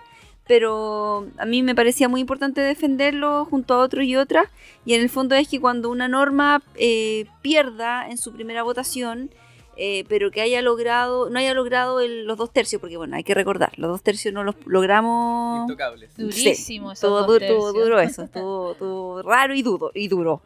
[0.48, 4.48] pero a mí me parecía muy importante defenderlo junto a otros y otras.
[4.84, 9.30] Y en el fondo es que cuando una norma eh, pierda en su primera votación,
[9.76, 13.24] eh, pero que haya logrado, no haya logrado el- los dos tercios, porque bueno, hay
[13.24, 15.62] que recordar, los dos tercios no los logramos.
[15.62, 16.16] Intocables.
[16.16, 17.58] Durísimo esos Todo dos duro, tercios.
[17.58, 20.42] todo duro eso, estuvo, estuvo raro y duro, y duro.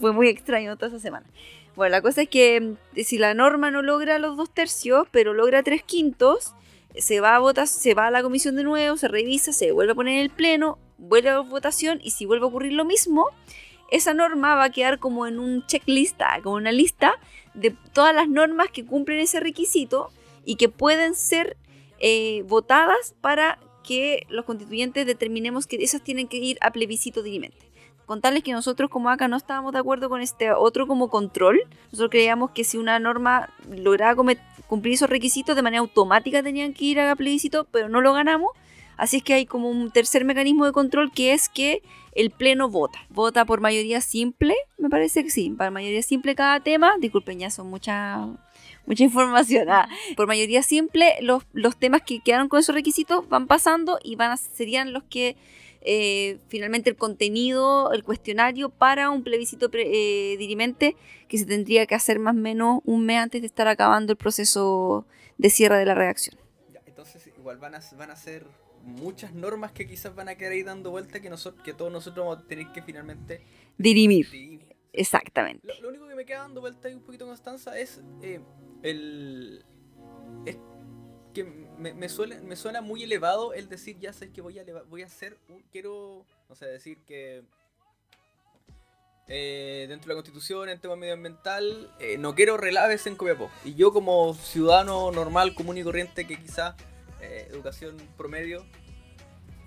[0.00, 1.26] Fue muy extraño toda esa semana.
[1.76, 5.34] Bueno, la cosa es que mm, si la norma no logra los dos tercios, pero
[5.34, 6.54] logra tres quintos,
[6.96, 9.92] se va a votar, se va a la comisión de nuevo, se revisa, se vuelve
[9.92, 13.26] a poner en el pleno, vuelve a votación y si vuelve a ocurrir lo mismo,
[13.90, 17.14] esa norma va a quedar como en un checklist, como una lista
[17.54, 20.10] de todas las normas que cumplen ese requisito
[20.44, 21.56] y que pueden ser
[22.00, 27.70] eh, votadas para que los constituyentes determinemos que esas tienen que ir a plebiscito dirimente.
[28.06, 31.60] Contarles que nosotros como acá no estábamos de acuerdo con este otro como control.
[31.86, 34.22] Nosotros creíamos que si una norma lograba
[34.66, 38.50] cumplir esos requisitos de manera automática tenían que ir a plebiscito, pero no lo ganamos.
[38.96, 41.82] Así es que hay como un tercer mecanismo de control que es que
[42.14, 42.98] el pleno vota.
[43.10, 46.94] Vota por mayoría simple, me parece que sí, por mayoría simple cada tema.
[47.00, 48.26] Disculpen, ya son mucha,
[48.86, 49.68] mucha información.
[49.70, 49.88] ah.
[50.16, 54.30] Por mayoría simple, los, los temas que quedaron con esos requisitos van pasando y van
[54.32, 55.36] a, serían los que
[55.86, 60.96] eh, finalmente el contenido, el cuestionario para un plebiscito pre- eh, dirimente
[61.28, 64.16] que se tendría que hacer más o menos un mes antes de estar acabando el
[64.16, 65.04] proceso
[65.36, 66.36] de cierre de la redacción.
[66.86, 68.46] Entonces igual van a, van a ser
[68.84, 72.24] muchas normas que quizás van a quedar ahí dando vuelta que, nosotros, que todos nosotros
[72.26, 73.42] vamos a tener que finalmente
[73.78, 74.76] Dirimir, dirimir.
[74.92, 75.66] exactamente.
[75.66, 78.40] Lo, lo único que me queda dando vuelta ahí un poquito Constanza es eh,
[78.82, 79.64] el
[80.46, 80.56] es
[81.32, 84.62] que me, me suele- me suena muy elevado el decir ya sé que voy a
[84.62, 87.42] eleva- voy a hacer un, quiero no sé decir que
[89.26, 93.74] eh, dentro de la constitución en tema medioambiental eh, no quiero relaves en Copiapó y
[93.74, 96.74] yo como ciudadano normal común y corriente que quizás
[97.24, 98.64] eh, educación promedio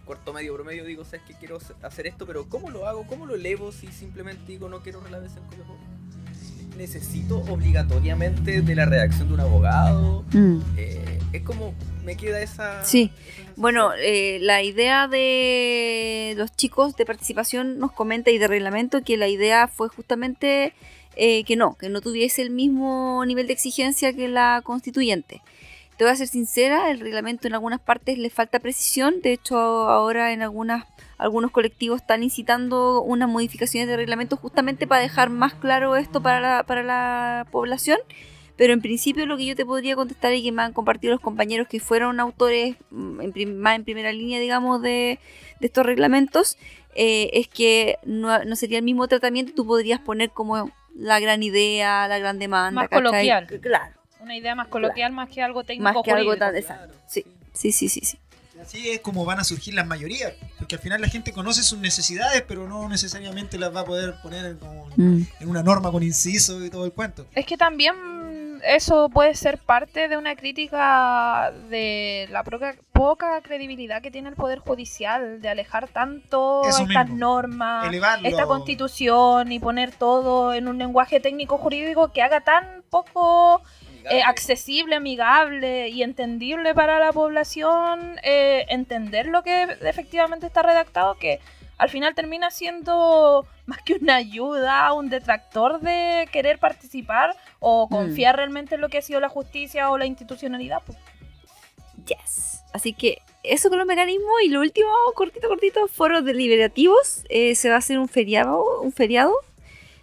[0.05, 3.35] cuarto medio promedio digo sabes que quiero hacer esto pero cómo lo hago cómo lo
[3.35, 5.75] elevo si simplemente digo no quiero relaves en Copiapó
[6.77, 10.59] necesito obligatoriamente de la redacción de un abogado Mm.
[10.77, 13.11] Eh, es como me queda esa Sí.
[13.13, 13.51] esa.
[13.55, 19.17] Bueno, eh, la idea de los chicos de participación nos comenta y de reglamento que
[19.17, 20.73] la idea fue justamente
[21.15, 25.41] eh, que no, que no tuviese el mismo nivel de exigencia que la constituyente.
[25.97, 29.57] Te voy a ser sincera, el reglamento en algunas partes le falta precisión, de hecho
[29.57, 30.85] ahora en algunas
[31.17, 36.39] algunos colectivos están incitando unas modificaciones de reglamento justamente para dejar más claro esto para
[36.39, 37.97] la, para la población.
[38.55, 41.21] Pero en principio lo que yo te podría contestar y que me han compartido los
[41.21, 45.19] compañeros que fueron autores mm, en más en primera línea, digamos, de,
[45.59, 46.57] de estos reglamentos,
[46.95, 51.43] eh, es que no, no sería el mismo tratamiento, tú podrías poner como la gran
[51.43, 52.81] idea, la gran demanda.
[52.81, 53.03] Más ¿cachai?
[53.03, 53.47] coloquial.
[53.61, 56.38] Claro, Una idea más coloquial más que algo técnico más que algo jurídico.
[56.39, 56.53] tan...
[56.61, 56.95] Claro, Exacto.
[57.07, 58.01] Sí, sí, sí, sí.
[58.03, 58.18] sí.
[58.61, 61.78] Así es como van a surgir las mayorías, porque al final la gente conoce sus
[61.78, 65.22] necesidades, pero no necesariamente las va a poder poner en, como- Mm.
[65.41, 67.28] en una norma con inciso y todo el cuento.
[67.36, 67.93] Es que también
[68.68, 74.36] eso puede ser parte de una crítica de la poca, poca credibilidad que tiene el
[74.36, 77.18] Poder Judicial, de alejar tanto Eso estas mismo.
[77.20, 78.28] normas, Elevarlo.
[78.28, 83.61] esta constitución y poner todo en un lenguaje técnico jurídico que haga tan poco
[84.07, 84.19] Amigable.
[84.19, 91.15] eh, accesible, amigable y entendible para la población, eh, entender lo que efectivamente está redactado,
[91.15, 91.39] que
[91.77, 98.35] al final termina siendo más que una ayuda, un detractor de querer participar o confiar
[98.35, 100.81] realmente en lo que ha sido la justicia o la institucionalidad.
[100.85, 100.97] pues.
[102.05, 102.63] Yes.
[102.73, 107.23] Así que eso con los mecanismos y lo último, cortito, cortito, foros deliberativos.
[107.29, 109.33] Eh, se va a hacer un feriado, un feriado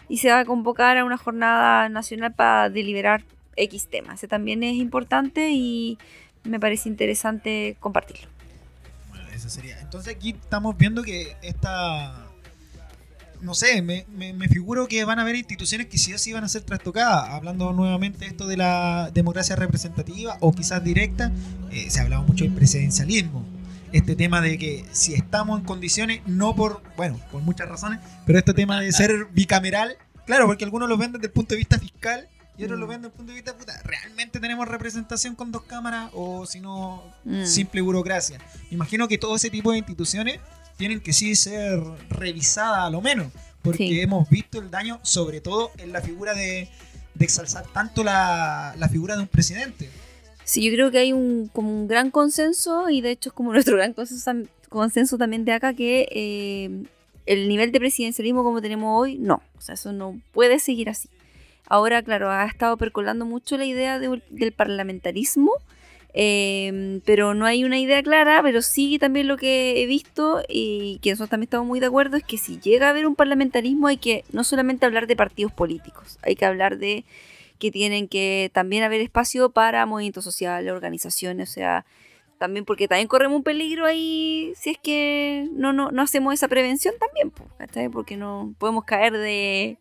[0.09, 3.25] y se va a convocar a una jornada nacional para deliberar
[3.57, 4.21] X temas.
[4.21, 5.99] Ese también es importante y
[6.45, 8.29] me parece interesante compartirlo.
[9.11, 9.81] Bueno, eso sería.
[9.81, 12.21] Entonces aquí estamos viendo que esta...
[13.41, 16.45] No sé, me, me- me figuro que van a haber instituciones que sí o van
[16.45, 17.29] a ser trastocadas.
[17.29, 21.31] Hablando nuevamente esto de la democracia representativa o quizás directa,
[21.71, 23.45] eh, se ha hablado mucho del presidencialismo.
[23.93, 28.39] Este tema de que si estamos en condiciones, no por, bueno, por muchas razones, pero
[28.39, 31.79] este tema de ser bicameral, claro, porque algunos lo ven desde el punto de vista
[31.79, 35.51] fiscal y otros lo ven desde el punto de vista, puta, ¿realmente tenemos representación con
[35.53, 37.45] dos cámaras o si no, Mm.
[37.47, 38.39] simple burocracia?
[38.71, 40.39] Me imagino que todo ese tipo de instituciones
[40.77, 41.81] tienen que sí ser
[42.11, 43.29] revisadas a lo menos,
[43.63, 44.01] porque Sí.
[44.01, 46.69] hemos visto el daño, sobre todo en la figura de,
[47.15, 49.89] de exalzar tanto la, la figura de un presidente.
[50.45, 53.53] Sí, yo creo que hay un, como un gran consenso y de hecho es como
[53.53, 53.95] nuestro gran
[54.69, 56.85] consenso también de acá que eh,
[57.27, 59.43] el nivel de presidencialismo como tenemos hoy, no.
[59.57, 61.09] O sea, eso no puede seguir así.
[61.69, 65.53] Ahora, claro, ha estado percolando mucho la idea de- del parlamentarismo
[66.17, 71.01] Eh, pero no hay una idea clara, pero sí también lo que he visto y
[71.03, 73.89] que nosotros también estamos muy de acuerdo es que si llega a haber un parlamentarismo
[73.89, 77.05] hay que no solamente hablar de partidos políticos, hay que hablar de
[77.59, 81.85] que tienen que también haber espacio para movimientos sociales, organizaciones, o sea,
[82.39, 86.47] también porque también corremos un peligro ahí si es que no, no, no hacemos esa
[86.49, 87.89] prevención también, ¿cachai?
[87.89, 89.79] porque no podemos caer de,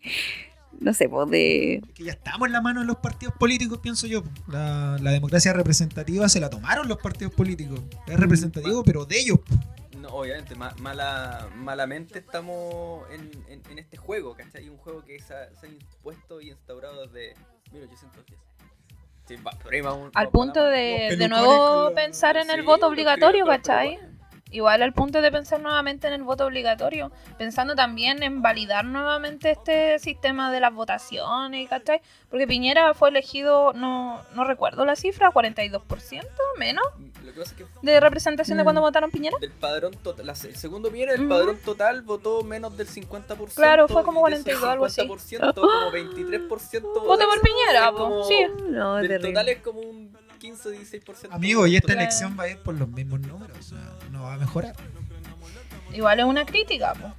[0.79, 1.81] no sé, pues de...
[1.93, 4.23] Que ya estamos en la mano de los partidos políticos, pienso yo.
[4.47, 7.79] La, la democracia representativa se la tomaron los partidos políticos.
[8.07, 9.39] Es representativo, pero de ellos.
[9.99, 14.67] No, obviamente, ma- mala, malamente estamos en, en- en este juego, ¿cachai?
[14.67, 17.33] Un juego que se ha, se ha impuesto y instaurado desde
[17.71, 18.39] 1810.
[19.25, 19.51] Sí, va,
[19.89, 23.97] va un- Al punto de, de nuevo los- pensar en el voto obligatorio, ¿cachai?
[24.53, 29.49] Igual al punto de pensar nuevamente en el voto obligatorio, pensando también en validar nuevamente
[29.51, 32.01] este sistema de las votaciones, ¿cachai?
[32.29, 35.81] Porque Piñera fue elegido, no, no recuerdo la cifra, 42%
[36.59, 36.85] menos
[37.25, 38.65] Lo que pasa es que de representación de Mm.
[38.65, 39.37] cuando votaron Piñera.
[39.39, 41.29] del padrón total, la- el segundo viene, el Ujú.
[41.29, 43.55] padrón total votó menos del 50%.
[43.55, 45.01] Claro, fue como y de esos 42, algo así.
[45.01, 46.89] 50%, como 23%.
[47.05, 48.45] Voto por Piñera, como- sí.
[48.69, 49.29] No, es Del terrible.
[49.33, 50.11] total es como un
[50.43, 51.29] 15-16%.
[51.31, 52.01] Amigo, y esta Claro.
[52.01, 53.57] elección va a ir por los mismos números.
[53.57, 54.75] O sea, no va a mejorar.
[55.93, 57.13] Igual es una crítica, pues.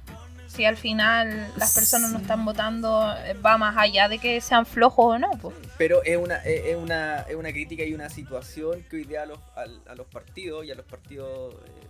[0.47, 4.65] Si al final las personas no están votando, eh, va más allá de que sean
[4.65, 5.53] flojos o no, pues.
[5.77, 9.25] Pero es una, es una, es una crítica y una situación que hoy día a
[9.25, 11.87] los, a, los partidos y a los partidos eh,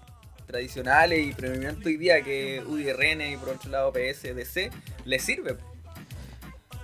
[0.47, 4.71] tradicionales y predominantes hoy día que UDRN y por otro lado PSDC
[5.05, 5.57] les sirve.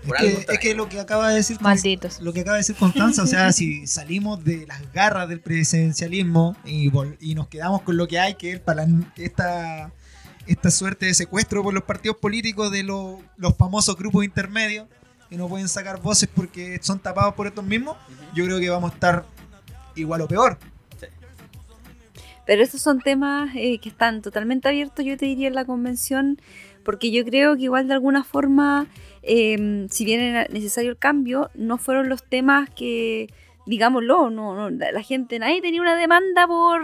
[0.06, 2.22] Por que, algo es que lo que acaba de decir Malditos.
[2.22, 6.56] lo que acaba de decir Constanza, o sea, si salimos de las garras del presidencialismo
[6.66, 6.90] y,
[7.36, 8.86] nos quedamos con lo que hay, que es para
[9.16, 9.92] esta,
[10.48, 14.88] esta suerte de secuestro por los partidos políticos de lo- los famosos grupos intermedios
[15.30, 17.96] que no pueden sacar voces porque son tapados por estos mismos,
[18.34, 19.26] yo creo que vamos a estar
[19.96, 20.58] igual o peor.
[21.00, 21.06] Sí.
[22.46, 26.42] Pero estos son temas eh, que están totalmente abiertos, yo te diría, en la convención,
[26.84, 28.88] porque yo creo que igual de alguna forma,
[29.24, 33.28] eh, si bien era necesario el cambio, no fueron los temas que,
[33.66, 36.82] digámoslo, no, no, la la gente, nadie tenía una demanda por,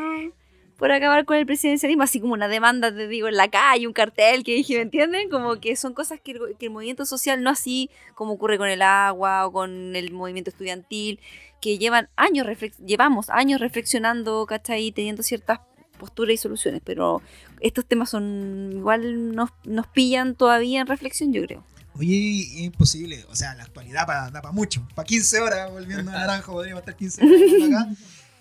[0.78, 3.94] por acabar con el presidencialismo, así como una demanda, te digo, en la calle, un
[3.94, 5.30] cartel que dije, ¿me entienden?
[5.30, 9.48] Como que son cosas que el, movimiento social, no así como ocurre con el agua
[9.48, 11.20] o con el movimiento estudiantil,
[11.60, 12.46] que llevan años,
[12.86, 14.92] llevamos años reflexionando, ¿cachai?
[14.92, 15.62] Teniendo ciertas
[15.98, 17.24] posturas y soluciones, pero
[17.60, 21.64] estos temas son igual nos, nos pillan todavía en reflexión, yo creo.
[21.98, 26.12] Oye, es imposible, o sea, la actualidad pa- da para mucho, para 15 horas, volviendo
[26.12, 27.42] a Naranjo, podríamos estar 15 horas
[27.82, 27.96] acá.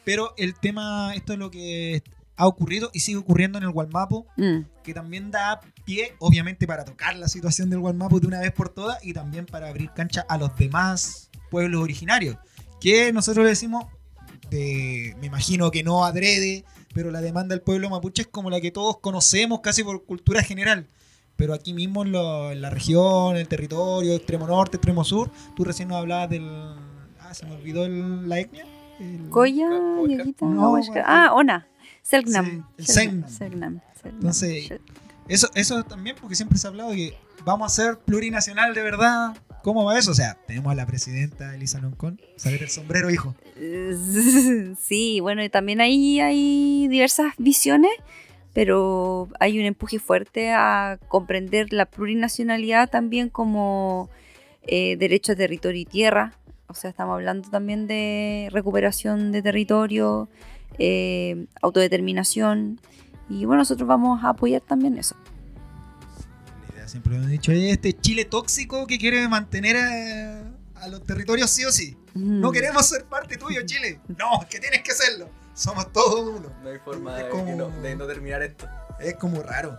[0.04, 2.02] Pero el tema, esto es lo que
[2.36, 4.61] ha ocurrido y sigue ocurriendo en el Gualmapo, Mm.
[4.84, 8.68] que también da pie, obviamente, para tocar la situación del Gualmapu de una vez por
[8.68, 12.36] todas y también para abrir cancha a los demás pueblos originarios.
[12.80, 13.86] Que nosotros le decimos,
[14.50, 18.61] de- me imagino que no adrede, pero la demanda del pueblo mapuche es como la
[18.61, 20.86] que todos conocemos casi por cultura general.
[21.37, 25.30] Pero aquí mismo en, lo- en la región, en el territorio, extremo norte, extremo sur,
[25.55, 26.49] tú recién nos hablabas del...
[27.20, 28.64] Ah, se me olvidó el- la etnia.
[28.99, 29.68] El- Goya,
[30.41, 30.80] No.
[31.05, 31.66] Ah, Ona.
[32.03, 32.66] Selknam.
[32.78, 33.80] Sí, el Selknam.
[34.05, 34.70] Entonces.
[35.28, 38.82] Eso, eso también, porque siempre se ha hablado de que vamos a ser plurinacional de
[38.82, 39.37] verdad.
[39.64, 40.12] ¿Cómo va eso?
[40.12, 42.20] O sea, tenemos a la presidenta Elisa Loncón.
[42.37, 43.34] Sáquete el sombrero, hijo.
[44.80, 47.91] Sí, bueno, y también ahí hay diversas visiones,
[48.57, 54.09] pero hay un empuje fuerte a comprender la plurinacionalidad también como
[54.66, 56.32] eh, derecho a territorio y tierra.
[56.66, 60.30] O sea, estamos hablando también de recuperación de territorio,
[60.78, 62.80] eh, autodeterminación.
[63.28, 65.16] Y bueno, nosotros vamos a apoyar también eso.
[66.70, 71.04] La idea siempre hemos dicho, "Oye, este Chile tóxico que quiere mantener a, a los
[71.04, 71.94] territorios sí o sí.
[72.14, 72.52] No Mm.
[72.54, 74.00] queremos ser parte tuyo, Chile.
[74.18, 75.28] No, es que tienes que serlo.
[75.57, 76.48] Somos todos uno.
[76.62, 78.68] No hay forma de, como- que no, de no terminar esto.
[79.00, 79.76] Es como raro.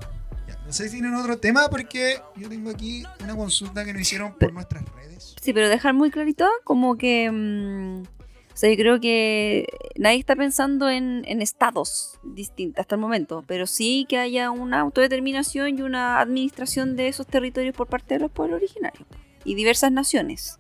[0.48, 4.02] Ya, no sé si tienen otro tema porque yo tengo aquí una consulta que nos
[4.02, 5.36] hicieron por nuestras redes.
[5.42, 7.30] Sí, pero dejar muy clarito como que...
[7.32, 9.68] mm, o sea, yo creo que
[9.98, 14.80] nadie está pensando en, en estados distintos hasta el momento, pero sí que haya una
[14.80, 19.06] autodeterminación y una administración de esos territorios por parte de los pueblos originarios
[19.46, 20.58] y diversas naciones.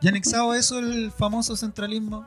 [0.00, 2.26] ¿Y anexado a eso el famoso centralismo?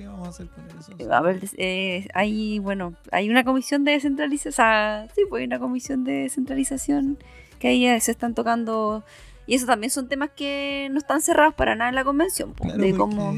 [0.00, 1.12] ¿Qué vamos a hacer con eso?
[1.14, 5.46] A ver, eh, hay, bueno, hay una comisión de descentralización, o sea, sí, pues hay
[5.46, 7.18] una comisión de descentralización
[7.58, 9.04] que ahí se están tocando,
[9.46, 12.72] y eso también son temas que no están cerrados para nada en la convención, pues,
[12.72, 13.34] Claro, de porque- cómo...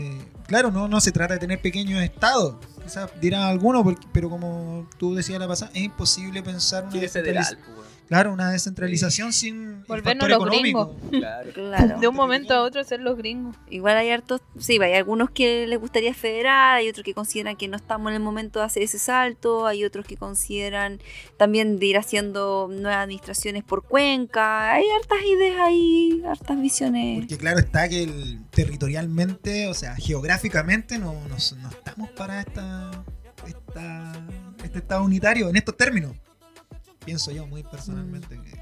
[0.47, 2.57] claro, no, no se trata de tener pequeños estados.
[2.85, 7.11] Quizás dirán algunos, porque- pero como tú decías la pasada, es imposible pensar una descentraliz-
[7.13, 7.89] federal, pues.
[8.09, 10.97] Claro, una descentralización sin el Volvernos factor los económico.
[11.11, 11.53] Claro.
[11.53, 12.01] Claro.
[12.01, 13.57] De un momento a otro ser los gringos.
[13.71, 17.69] Igual hay hartos, sí, hay algunos que les gustaría federar, hay otros que consideran que
[17.69, 21.01] no estamos en el momento de hacer ese salto, hay otros que consideran
[21.39, 27.21] también de ir haciendo nuevas administraciones por cuenca, hay hartas ideas ahí, hartas visiones.
[27.21, 32.91] Porque claro está que el- territorialmente, o sea, geográficamente no, no, no estamos para esta,
[33.47, 34.13] esta,
[34.65, 36.15] este estado unitario en estos términos.
[37.05, 38.59] Pienso yo muy personalmente que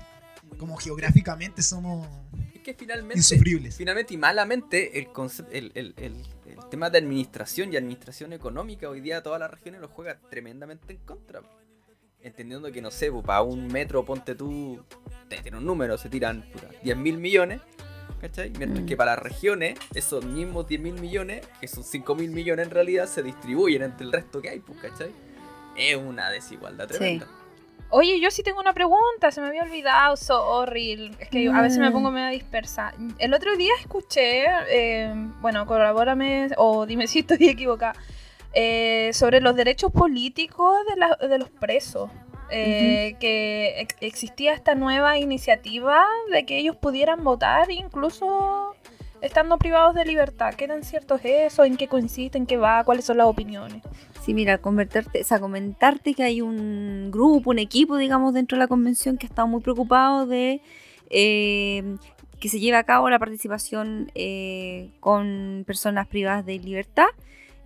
[0.57, 2.07] como geográficamente somos
[2.55, 3.77] Es que finalmente, insufribles.
[3.77, 6.15] finalmente y malamente, el, concep- el, el- el-
[6.47, 10.93] el tema de administración y administración económica hoy día todas las regiones lo juega tremendamente
[10.93, 11.43] en contra.
[12.23, 14.85] Entendiendo que, no sé, para un metro, ponte tú,
[15.29, 17.63] te tiene un número, se tiran puta, 10 mil millones,
[18.21, 18.51] ¿cachai?
[18.59, 18.87] Mientras Mm.
[18.87, 22.73] que para las regiones, esos mismos 10 mil millones, que son 5 mil millones en
[22.73, 25.13] realidad, se distribuyen entre el resto que hay, pues, ¿cachai?
[25.77, 27.23] Es una desigualdad Sí.
[27.93, 31.11] Oye, yo sí tengo una pregunta, se me había olvidado, sorry.
[31.19, 31.93] Es que yo a veces me Mm.
[31.93, 32.95] pongo medio dispersa.
[33.19, 37.95] El otro día escuché, eh, bueno, colabórame o dime si estoy equivocada,
[38.53, 42.11] eh, sobre los derechos políticos de, la- de los presos.
[42.53, 48.75] Eh, Que ex- existía esta nueva iniciativa de que ellos pudieran votar incluso
[49.21, 50.55] estando privados de libertad.
[50.55, 51.65] ¿Qué tan cierto es eso?
[51.65, 52.39] ¿En qué consiste?
[52.39, 52.83] ¿En qué va?
[52.85, 53.83] ¿Cuáles son las opiniones?
[54.21, 58.61] Sí, mira, converterte, o sea, comentarte que hay un grupo, un equipo, digamos, dentro de
[58.61, 60.61] la convención que ha estado muy preocupado de
[61.09, 61.97] eh,
[62.39, 67.07] que se lleve a cabo la participación eh, con personas privadas de libertad.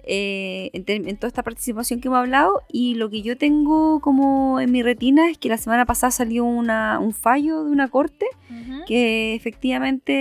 [0.06, 4.70] eh, en, toda esta participación que hemos hablado y lo que yo tengo como en
[4.70, 8.26] mi retina es que la semana pasada salió una- un fallo de una corte
[8.86, 10.12] que efectivamente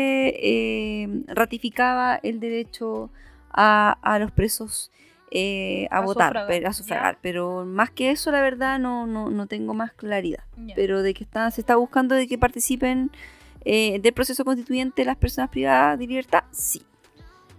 [1.04, 3.10] eh, ratificaba el derecho
[3.52, 4.90] a, a los presos
[5.36, 6.74] eh, a, A votar, sufragar, pero, a ya.
[6.74, 7.18] sufragar.
[7.22, 10.44] Pero más que eso, la verdad, no, no, no tengo más claridad.
[10.58, 10.76] Ya.
[10.76, 13.10] Pero de que está, se está buscando de que participen
[13.66, 16.84] eh, del proceso constituyente las personas privadas de libertad, sí,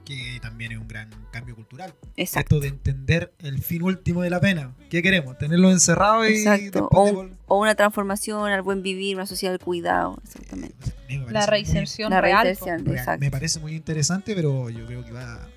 [0.05, 1.95] Que también es un gran cambio cultural.
[2.17, 2.57] exacto.
[2.57, 4.75] Esto de entender el fin último de la pena.
[4.91, 5.37] ¿Qué queremos?
[5.39, 6.89] ¿Tenerlos encerrados y Exacto.
[6.93, 10.93] O, de o una transformación al buen vivir, una sociedad del cuidado, exactamente.
[11.09, 12.37] Me parece La muy- reinserción La real.
[12.39, 12.43] po.
[12.45, 12.99] reinserción, real.
[12.99, 13.21] exacto.
[13.21, 15.49] Me parece muy interesante, pero yo creo que va.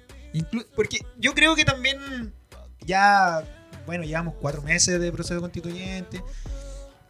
[0.75, 2.33] Porque yo creo que también
[2.85, 3.43] ya,
[3.85, 6.23] bueno, llevamos cuatro meses de proceso constituyente.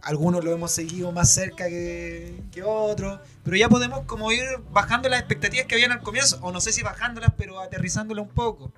[0.01, 3.19] Algunos lo hemos seguido más cerca que, otros.
[3.43, 6.39] Pero ya podemos como ir bajando las expectativas que habían al comienzo.
[6.41, 8.73] O no sé si bajándolas, pero aterrizándolas un poco.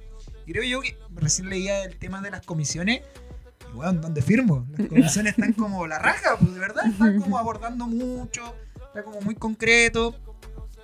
[0.46, 3.02] Creo yo que recién leía el tema de las comisiones.
[3.72, 4.66] Y bueno, ¿dónde firmo?
[4.78, 6.88] Las comisiones están como la raja, pues de verdad.
[6.88, 8.56] Están como abordando mucho.
[8.88, 10.16] Está como muy concreto.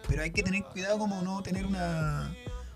[0.07, 2.31] Pero hay que tener cuidado como no tener una,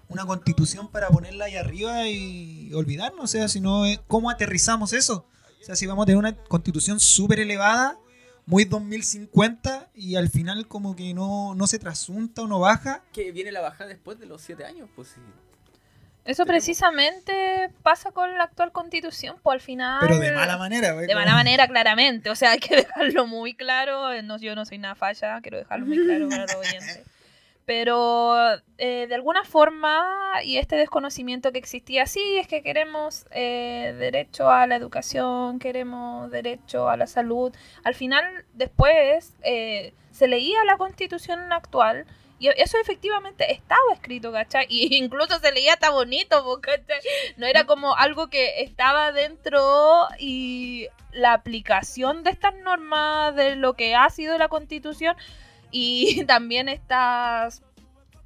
[0.09, 3.23] una constitución para ponerla ahí arriba y olvidarnos.
[3.23, 5.25] O sea, si no, eh, ¿cómo aterrizamos eso?
[5.61, 7.97] O sea, si vamos a tener una constitución súper elevada,
[8.45, 13.03] muy 2050, y al final como que no, no se trasunta o no baja.
[13.13, 15.21] Que viene la bajada después de los 7 años, pues sí.
[16.25, 19.97] Eso precisamente pasa con la actual constitución, pues al final...
[20.01, 20.93] Pero de mala manera.
[20.93, 22.29] pues, De mala manera, claramente.
[22.29, 24.11] O sea, hay que dejarlo muy claro.
[24.11, 27.01] Eh, No, yo no soy nada falla, quiero dejarlo muy claro para los oyentes.
[27.69, 28.35] Pero
[28.79, 30.03] eh, de alguna forma,
[30.43, 36.31] y este desconocimiento que existía, sí, es que queremos eh, derecho a la educación, queremos
[36.31, 37.55] derecho a la salud.
[37.83, 42.07] Al final, después, eh, se leía la constitución actual
[42.39, 44.65] y eso efectivamente estaba escrito, ¿cachai?
[44.69, 47.01] Y incluso se leía hasta bonito, ¿cachai?
[47.37, 53.75] No era como algo que estaba dentro y la aplicación de estas normas, de lo
[53.75, 55.15] que ha sido la constitución
[55.71, 57.61] y también estas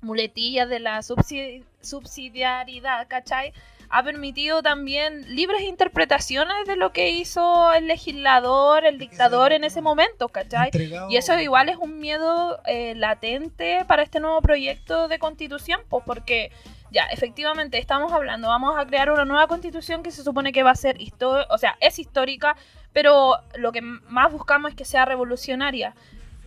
[0.01, 3.53] muletillas de la subsi- subsidiariedad, ¿cachai?
[3.89, 9.81] Ha permitido también libres interpretaciones de lo que hizo el legislador, el dictador en ese
[9.81, 10.67] momento, ¿cachai?
[10.67, 15.79] entregado- Y eso igual es un miedo eh, latente para este nuevo proyecto de constitución,
[15.89, 16.51] pues porque
[16.91, 20.71] ya, efectivamente estamos hablando, vamos a crear una nueva constitución que se supone que va
[20.71, 22.55] a ser histórica, o sea, es histórica,
[22.93, 25.93] pero lo que más buscamos es que sea revolucionaria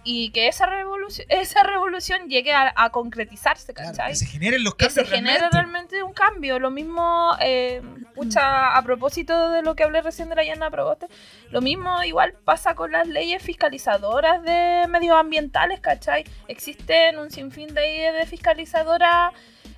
[0.06, 4.10] y que esa revolución, esa revolución llegue a, a concretizarse, Claro, ¿cachai?
[4.10, 5.08] que se generen los que cambios.
[5.08, 6.02] se genere realmente.
[6.04, 6.58] un cambio.
[6.60, 7.82] Lo mismo, eh,
[8.14, 11.08] pucha, a propósito de lo que hablé recién de la Llana Proboste,
[11.50, 16.24] lo mismo igual pasa con las leyes fiscalizadoras de medioambientales, ¿cachai?
[16.48, 19.32] Existen un sinfín de leyes de fiscalizadoras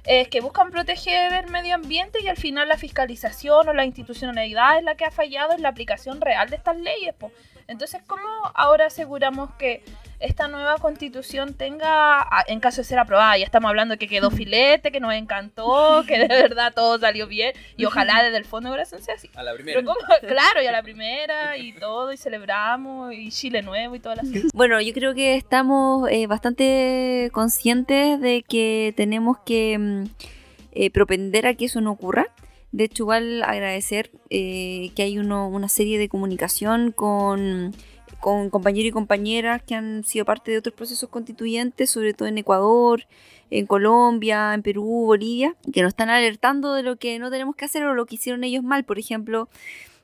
[0.04, 4.78] eh, que buscan proteger el medio ambiente y al final la fiscalización o la institucionalidad
[4.78, 7.30] es la que ha fallado en la aplicación real de estas leyes, po.
[7.68, 8.22] Entonces, ¿cómo
[8.54, 9.82] ahora aseguramos que
[10.20, 14.08] esta nueva constitución tenga, a- en caso de ser aprobada, ya estamos hablando de que
[14.08, 18.46] quedó filete, que nos encantó, que de verdad todo salió bien y ojalá desde el
[18.46, 19.30] fondo de corazón sea así.
[19.34, 19.78] A la primera.
[19.80, 24.18] Pero como, claro, ya la primera y todo, y celebramos, y Chile nuevo y todas
[24.18, 30.04] las Bueno, yo creo que estamos eh, bastante conscientes de que tenemos que mm,
[30.72, 32.26] eh, propender a que eso no ocurra.
[32.72, 37.74] De hecho, igual agradecer eh, que hay uno- una serie de comunicación con,
[38.20, 43.04] compañeros y compañeras que han sido parte de otros procesos constituyentes, sobre todo en Ecuador,
[43.50, 47.64] en Colombia, en Perú, Bolivia, que nos están alertando de lo que no tenemos que
[47.64, 48.84] hacer o lo que hicieron ellos mal.
[48.84, 49.48] Por ejemplo,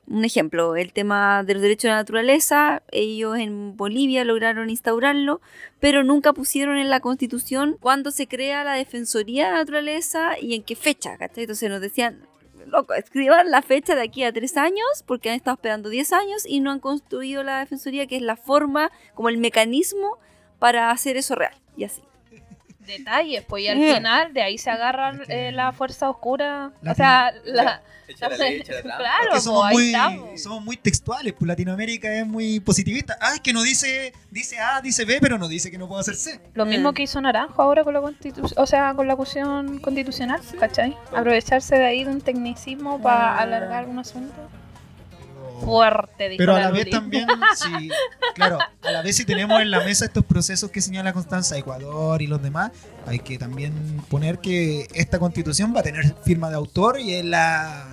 [0.07, 5.41] un ejemplo, el tema de los derechos de la naturaleza, ellos en Bolivia lograron instaurarlo,
[5.79, 10.55] pero nunca pusieron en la constitución cuándo se crea la Defensoría de la Naturaleza y
[10.55, 11.43] en qué fecha, ¿cachai?
[11.43, 12.21] Entonces nos decían,
[12.67, 16.45] loco, escriban la fecha de aquí a tres años, porque han estado esperando 10 años
[16.45, 20.17] y no han construido la Defensoría, que es la forma, como el mecanismo
[20.59, 22.01] para hacer eso real, y así.
[22.85, 23.95] Detalles, pues y al Yeah.
[23.95, 27.81] final de ahí se agarran Es que- eh, la fuerza oscura, La o sea, la...
[28.19, 28.61] La ley.
[28.83, 30.41] Claro, Es que pues somos ahí muy, estamos.
[30.43, 33.17] somos muy textuales, pues Latinoamérica es muy positivista.
[33.19, 36.01] Ah, es que no dice, dice A, dice B, pero no dice que no puedo
[36.01, 36.39] hacer C.
[36.53, 40.39] Lo mismo que hizo Naranjo ahora con la constitución, o sea, con la cuestión constitucional,
[40.59, 40.95] ¿cachai?
[41.15, 43.41] Aprovecharse de ahí de un tecnicismo para Ah.
[43.41, 44.35] alargar un asunto.
[45.63, 47.89] Fuerte, dijo Pero a la la vez también, sí,
[48.33, 52.21] claro, a la vez si tenemos en la mesa estos procesos que señala Constanza, Ecuador
[52.21, 52.71] y los demás,
[53.05, 53.73] hay que también
[54.09, 57.85] poner que esta constitución va a tener firma de autor y es la,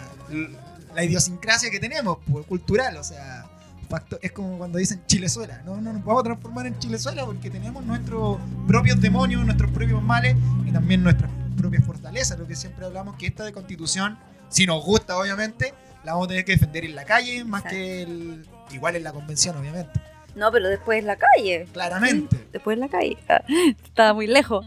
[0.95, 3.45] la idiosincrasia que tenemos, pues, cultural, o sea,
[3.89, 7.51] facto- es como cuando dicen Chilezuela, no, no nos vamos a transformar en Chilezuela porque
[7.51, 10.37] tenemos nuestros propios demonios, nuestros propios males
[10.67, 14.83] y también nuestras propias fortalezas, lo que siempre hablamos que esta de constitución, si nos
[14.85, 17.77] gusta obviamente, la vamos a tener que defender en la calle más Exacto.
[17.79, 20.01] que el, igual en la convención obviamente,
[20.35, 21.67] No, pero después en la calle.
[21.73, 22.37] claramente.
[22.53, 23.17] Después en la calle.
[23.29, 23.43] Ah,
[23.85, 24.65] Estaba muy lejos.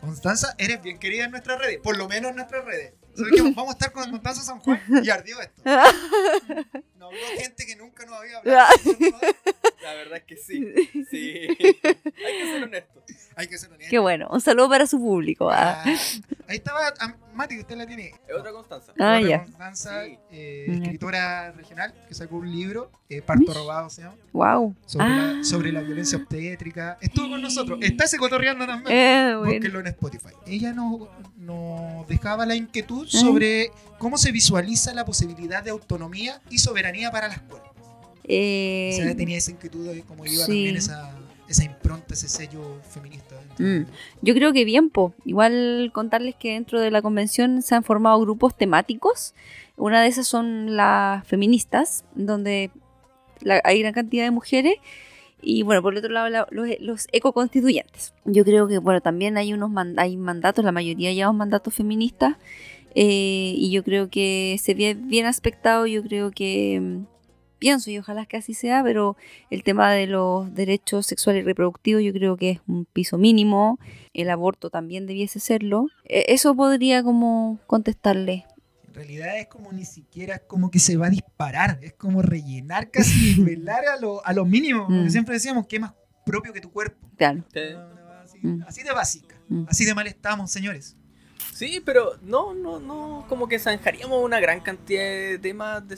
[0.00, 2.94] Constanza, eres bien querida en nuestras redes, por lo menos en nuestras redes.
[3.54, 5.60] Vamos a estar con Constanza San Juan y ardió esto.
[5.64, 8.68] Nos habló gente que nunca nos había hablado.
[9.82, 10.72] La verdad es que sí.
[11.10, 11.46] Sí.
[11.58, 13.04] Hay que ser honesto.
[13.36, 13.90] Hay que ser honesto.
[13.90, 14.28] Qué bueno.
[14.30, 15.50] Un saludo para su público.
[15.50, 15.82] ah.
[15.84, 15.94] Ah,
[16.48, 18.08] ahí estaba ah, Mati, usted la tiene.
[18.28, 18.92] Es otra Constanza.
[18.98, 19.42] Ah, Otra ya.
[19.44, 20.18] Constanza, Sí.
[20.32, 23.54] eh, escritora regional, que sacó un libro, eh, Parto Mish.
[23.54, 24.74] Robado se llama, Wow.
[24.84, 25.32] sobre, Ah.
[25.38, 26.98] la, sobre la violencia obstétrica.
[27.00, 28.94] Estuvo con nosotros, está ese cotorreando también.
[28.96, 29.52] Eh, bueno.
[29.54, 30.34] Búsquenlo en Spotify.
[30.46, 31.08] Ella nos,
[31.38, 37.28] nos dejaba la inquietud sobre cómo se visualiza la posibilidad de autonomía y soberanía para
[37.28, 37.70] las cuerpos.
[38.24, 40.52] Eh, O sea, tenía esa inquietud de cómo iba sí.
[40.52, 41.10] también esa,
[41.52, 43.36] esa impronta, ese sello feminista.
[43.58, 43.82] Mm.
[44.22, 45.14] Yo creo que bien, po.
[45.24, 49.34] Igual contarles que dentro de la convención se han formado grupos temáticos.
[49.76, 52.70] Una de esas son las feministas, donde
[53.40, 54.74] la- hay gran cantidad de mujeres.
[55.44, 58.14] Y bueno, por el otro lado, la- los, los ecoconstituyentes.
[58.24, 62.36] Yo creo que, bueno, también hay unos man- hay mandatos, la mayoría llevan mandatos feministas.
[62.94, 65.86] eh, y yo creo que se ve bien aspectado.
[65.86, 67.00] Yo creo que.
[67.62, 69.16] Pienso y ojalá que así sea, pero
[69.48, 73.78] el tema de los derechos sexuales y reproductivos yo creo que es un piso mínimo
[74.14, 75.86] el aborto también debiese serlo.
[76.04, 78.46] Eh, Eso podría como contestarle.
[78.88, 82.20] En realidad es como ni siquiera es como que se va a disparar, es como
[82.20, 84.88] rellenar casi, velar a lo, a lo mínimo.
[84.88, 85.08] Mm.
[85.08, 85.92] siempre decíamos que es más
[86.26, 87.06] propio que tu cuerpo.
[87.16, 87.44] Claro.
[88.24, 88.62] Así, Mm.
[88.66, 89.66] así de básica, Mm.
[89.68, 90.96] así de mal estamos, señores.
[91.54, 95.96] Sí, pero no, no, no, como que zanjaríamos una gran cantidad de temas de-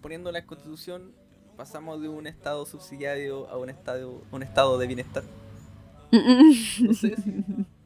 [0.00, 1.12] poniendo la constitución,
[1.56, 5.24] pasamos de un estado subsidiario a un estado, un estado de bienestar.
[6.12, 7.34] No sé si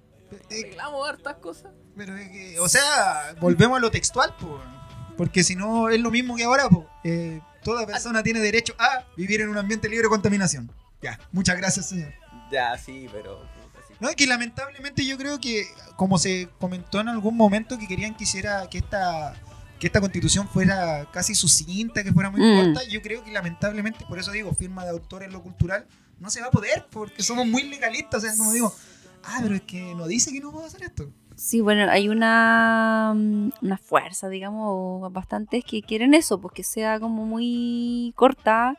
[0.51, 1.73] Eh, reclamo hartas cosas.
[1.97, 2.15] Pero
[2.61, 4.61] o sea, volvemos a lo textual, po,
[5.17, 6.89] porque si no es lo mismo que ahora, po.
[7.05, 10.71] Eh, toda persona tiene derecho a vivir en un ambiente libre de contaminación.
[11.03, 12.13] Ya, muchas gracias, señor.
[12.51, 13.43] Ya, sí, pero.
[13.87, 13.95] sí.
[14.01, 15.67] No, es que lamentablemente yo creo que,
[15.97, 19.35] como se comentó en algún momento, que querían que hiciera que esta,
[19.79, 22.57] que esta constitución fuera casi sucinta, que fuera muy Mm.
[22.75, 25.87] corta, yo creo que lamentablemente, por eso digo, firma de autor en lo cultural,
[26.21, 28.73] no se va a poder, porque somos muy legalistas, o sea, como digo,
[29.25, 31.11] ah, pero es que no dice que no puedo hacer esto.
[31.37, 37.01] Sí, bueno, hay una, mm, una fuerza, digamos, bastantes que quieren eso, pues que sea
[37.01, 38.77] como muy corta.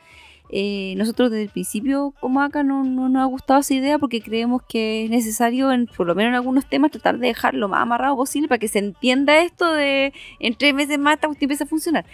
[0.50, 4.22] Eh, nosotros desde el principio, como acá, no, no nos ha gustado esa idea porque
[4.22, 7.68] creemos que es necesario, en, por lo menos en algunos temas, tratar de dejar lo
[7.68, 11.48] más amarrado posible para que se entienda esto de en tres meses más esta cuestión
[11.48, 12.06] empieza a funcionar.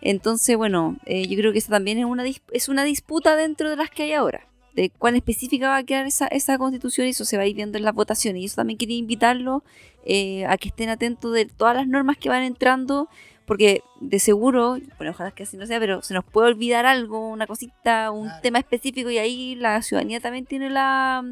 [0.00, 3.76] Entonces, bueno, eh, yo creo que esa también es una, es una disputa dentro de
[3.76, 7.24] las que hay ahora de cuán específica va a quedar esa, esa constitución y eso
[7.24, 8.42] se va a ir viendo en las votaciones.
[8.42, 9.64] Y eso también quería invitarlo
[10.04, 13.08] eh, a que estén atentos de todas las normas que van entrando,
[13.50, 17.30] porque de seguro, bueno, ojalá que así no sea, pero se nos puede olvidar algo,
[17.30, 18.42] una cosita, un Claro.
[18.42, 21.24] tema específico y ahí la ciudadanía también tiene la...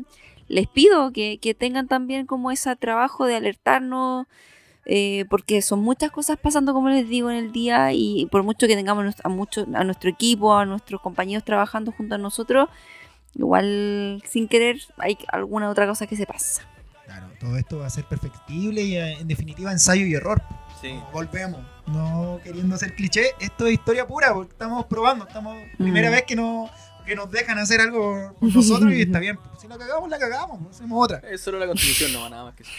[0.48, 4.26] Les pido que, que tengan también como ese trabajo de alertarnos,
[4.84, 8.66] eh, porque son muchas cosas pasando, como les digo, en el día y por mucho
[8.66, 12.68] que tengamos a, mucho, a nuestro equipo, a nuestros compañeros trabajando junto a nosotros,
[13.36, 16.62] igual sin querer hay alguna otra cosa que se pasa.
[17.04, 20.42] Claro, todo esto va a ser perfectible y eh, en definitiva ensayo y error.
[20.80, 21.00] Sí.
[21.12, 21.60] Volvemos.
[21.86, 26.12] No queriendo ser cliché, esto es historia pura, porque estamos probando, estamos primera Mm.
[26.12, 26.68] vez que no
[27.08, 29.38] que nos dejan hacer algo por nosotros y está bien.
[29.60, 31.18] Si la cagamos, la cagamos, hacemos otra.
[31.28, 32.72] Es solo la constitución, no va nada más que eso.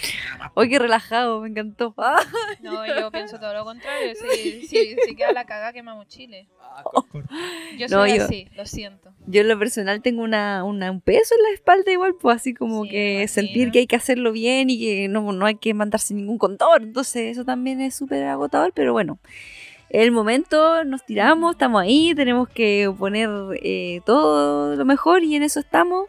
[0.54, 1.94] Hoy qué relajado, me encantó.
[1.98, 2.20] Ah.
[2.62, 4.14] No, yo pienso todo lo contrario.
[4.16, 6.48] Si, si, si queda la cagada, quemamos Chile.
[6.62, 6.84] Ah,
[7.78, 9.12] Yo No, soy yo- así, lo siento.
[9.28, 12.54] Yo en lo personal tengo una, una- un peso en la espalda igual, pues así
[12.54, 15.74] como Sí, que sentir que hay que hacerlo bien y que no, no hay que
[15.74, 16.82] mandarse ningún contador.
[16.84, 19.20] Entonces eso también es súper agotador, pero bueno.
[19.90, 23.30] El momento, nos tiramos, estamos ahí, tenemos que poner
[23.64, 26.08] eh, todo lo mejor y en eso estamos.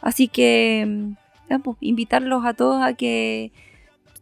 [0.00, 3.52] Así que mm, pues, invitarlos a todos a que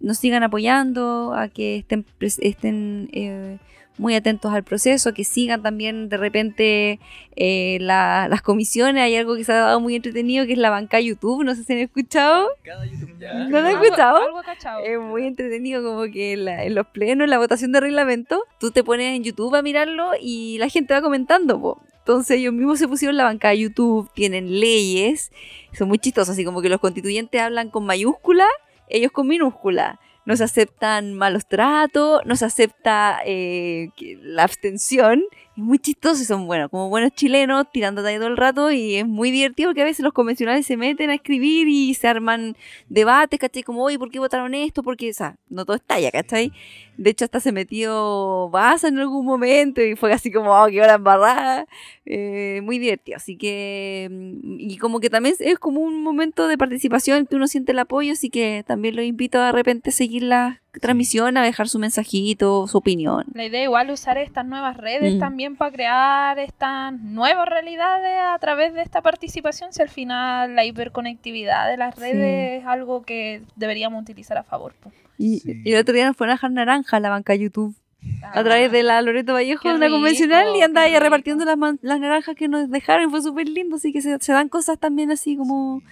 [0.00, 3.58] nos sigan apoyando, a que estén, estén eh,
[3.98, 7.00] muy atentos al proceso, que sigan también de repente
[7.34, 9.02] eh, la- las comisiones.
[9.02, 11.44] Hay algo que se ha dado muy entretenido que es la banca YouTube.
[11.44, 12.48] No sé si han escuchado.
[12.62, 13.32] Cada YouTube ya.
[13.34, 14.16] ¿No Algo- escuchado?
[14.18, 14.40] Algo.
[14.84, 18.42] Es muy entretenido como que en, la- en los plenos, en la votación de reglamento,
[18.60, 21.60] tú te pones en YouTube a mirarlo y la gente va comentando.
[21.60, 21.80] po.
[21.98, 25.32] Entonces ellos mismos se pusieron la banca de YouTube, tienen leyes,
[25.72, 28.46] son muy chistosos, así como que los constituyentes hablan con mayúscula,
[28.88, 29.98] ellos con minúscula.
[30.26, 33.88] No se aceptan malos tratos, no se acepta eh,
[34.20, 35.22] la abstención.
[35.56, 38.96] Es muy chistoso y son buenos, como buenos chilenos, tirando talla todo el rato y
[38.96, 42.58] es muy divertido porque a veces los convencionales se meten a escribir y se arman
[42.90, 43.62] debates, ¿cachai?
[43.62, 44.82] Como, oye, ¿por qué votaron esto?
[44.82, 46.52] Porque, o sea, no todo es talla, ¿cachai?
[46.98, 50.82] De hecho, hasta se metió Baza en algún momento y fue así como, oh, qué
[50.82, 51.66] hora embarrada.
[52.04, 53.16] Eh, muy divertido.
[53.16, 57.48] Así que, mm, y como que también es como un momento de participación que uno
[57.48, 61.42] siente el apoyo, así que también los invito de repente a seguir la transmisión, a
[61.42, 63.24] dejar su mensajito, su opinión.
[63.34, 65.18] La idea igual es usar estas nuevas redes Mm.
[65.20, 69.72] también para crear estas nuevas realidades a través de esta participación.
[69.72, 72.00] Si al final la hiperconectividad de las Sí.
[72.00, 74.74] redes es algo que deberíamos utilizar a favor.
[74.80, 74.90] po.
[75.18, 75.62] Y, Sí.
[75.64, 77.74] y el otro día nos fueron a dejar naranja a la banca YouTube.
[78.22, 81.00] a través de la Loreto Vallejo, una convencional, rico, y andaba rico.
[81.00, 83.10] repartiendo las, man- las naranjas que nos dejaron.
[83.10, 85.82] Fue súper lindo, así que se, se dan cosas también así como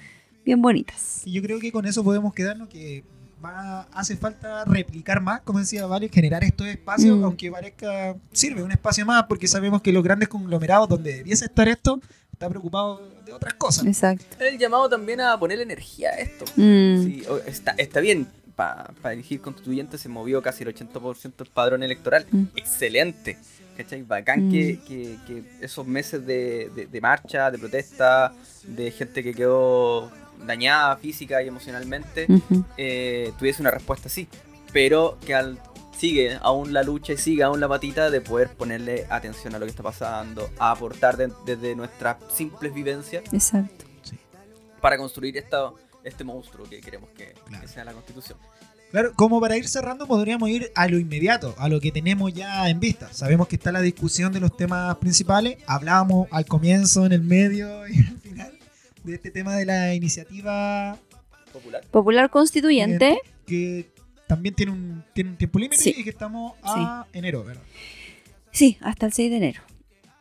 [0.45, 1.23] bien bonitas.
[1.27, 3.03] Y yo creo que con eso podemos quedarnos que
[3.45, 7.25] va, hace falta replicar más, como decía Vale, generar estos espacios, Mm.
[7.25, 11.69] aunque parezca, sirve un espacio más, porque sabemos que los grandes conglomerados donde debiese estar
[11.69, 12.01] esto,
[12.33, 13.87] está preocupado de otras cosas.
[13.87, 14.25] Exacto.
[14.41, 16.45] El llamado también a ponerle energía a esto.
[16.57, 17.05] Mm.
[17.05, 18.27] Sí, está, está bien.
[18.57, 22.25] Para elegir constituyente se movió casi el 80% del padrón electoral.
[22.31, 22.45] Mm.
[22.57, 23.37] Excelente.
[23.77, 24.03] ¿Cachai?
[24.03, 24.51] Bacán Mm.
[24.53, 28.33] que, que- que esos meses de, de- de marcha, de protesta,
[28.65, 30.13] de gente que quedó
[30.47, 32.65] dañada física y emocionalmente, Ujú.
[32.77, 34.29] eh, tuviese una respuesta así.
[34.73, 35.59] Pero que al,
[35.97, 39.67] sigue aún la lucha y sigue aún la patita de poder ponerle atención a lo
[39.67, 43.85] que está pasando, a aportar de- desde nuestras simples vivencias Exacto.
[44.81, 45.71] para construir esta,
[46.03, 47.63] este monstruo que queremos que, Claro.
[47.63, 48.37] que sea la constitución.
[48.91, 52.69] Claro, como para ir cerrando, podríamos ir a lo inmediato, a lo que tenemos ya
[52.69, 53.13] en vista.
[53.13, 55.57] Sabemos que está la discusión de los temas principales.
[55.67, 58.54] Hablábamos al comienzo, en el medio y al final
[59.05, 60.97] de este tema de la iniciativa
[61.53, 61.85] Popular.
[61.91, 63.19] Popular Constituyente.
[63.47, 63.91] que
[64.27, 65.95] también tiene un, tiene un tiempo límite Sí.
[65.97, 67.63] y que estamos a enero, ¿verdad?
[68.51, 69.61] Sí, hasta el 6 de enero.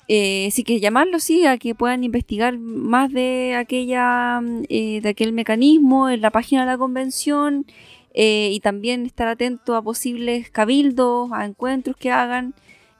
[0.09, 5.09] Eh, sí que llamarlo, sí, a que puedan investigar más de aquella mm, eh, de
[5.09, 7.65] aquel mecanismo en la página de la convención
[8.13, 12.53] eh, y también estar atento a posibles cabildos, a encuentros que hagan.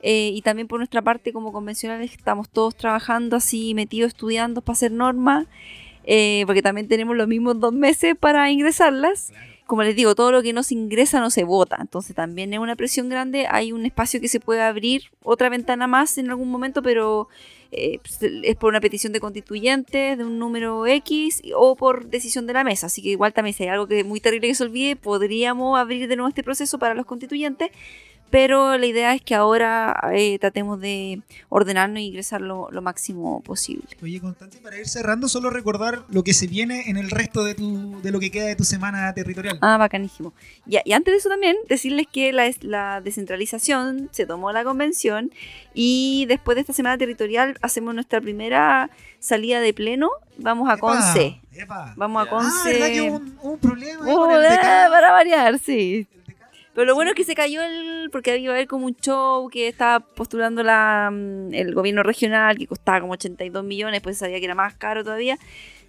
[0.04, 4.74] Eh, y también por nuestra parte como convencionales estamos todos trabajando así, metidos, estudiando para
[4.74, 5.48] hacer normas,
[6.04, 9.32] eh, porque también tenemos los mismos dos meses para ingresarlas
[9.66, 11.78] como les digo, todo lo que no se ingresa no se vota.
[11.80, 13.48] Entonces también es una presión grande.
[13.50, 17.30] Hay un espacio que se puede abrir, otra ventana más en algún momento, pero
[17.72, 22.46] eh, pues, es por una petición de constituyentes de un número X o por decisión
[22.46, 22.88] de la mesa.
[22.88, 25.80] Así que igual también si hay algo que es muy terrible que se olvide, podríamos
[25.80, 27.72] abrir de nuevo este proceso para los constituyentes.
[28.34, 33.42] Pero la idea es que ahora eh, tratemos de ordenarnos e ingresar lo, lo máximo
[33.44, 33.84] posible.
[34.02, 37.54] Oye, Constante, para ir cerrando, solo recordar lo que se viene en el resto de,
[37.54, 39.60] tu, de lo que queda de tu semana territorial.
[39.62, 40.34] Ah, bacanísimo.
[40.66, 45.32] Y, y antes de eso también, decirles que la, la descentralización se tomó la convención
[45.76, 48.90] y después de esta semana territorial hacemos nuestra primera
[49.20, 50.10] salida de pleno.
[50.40, 51.40] Vamos a Epa, Conce.
[51.52, 51.94] epa.
[51.98, 52.32] Vamos a Ya.
[52.32, 52.74] Ah, Conce.
[52.74, 54.90] ¿verdad que hubo un, problema ahí Oh, con el decano?
[54.92, 56.08] para variar, sí.
[56.74, 58.10] Pero lo bueno es que se cayó el.
[58.12, 62.58] porque iba a haber como un show que estaba postulando la, mm, el gobierno regional,
[62.58, 65.38] que costaba como 82 millones, pues sabía que era más caro todavía.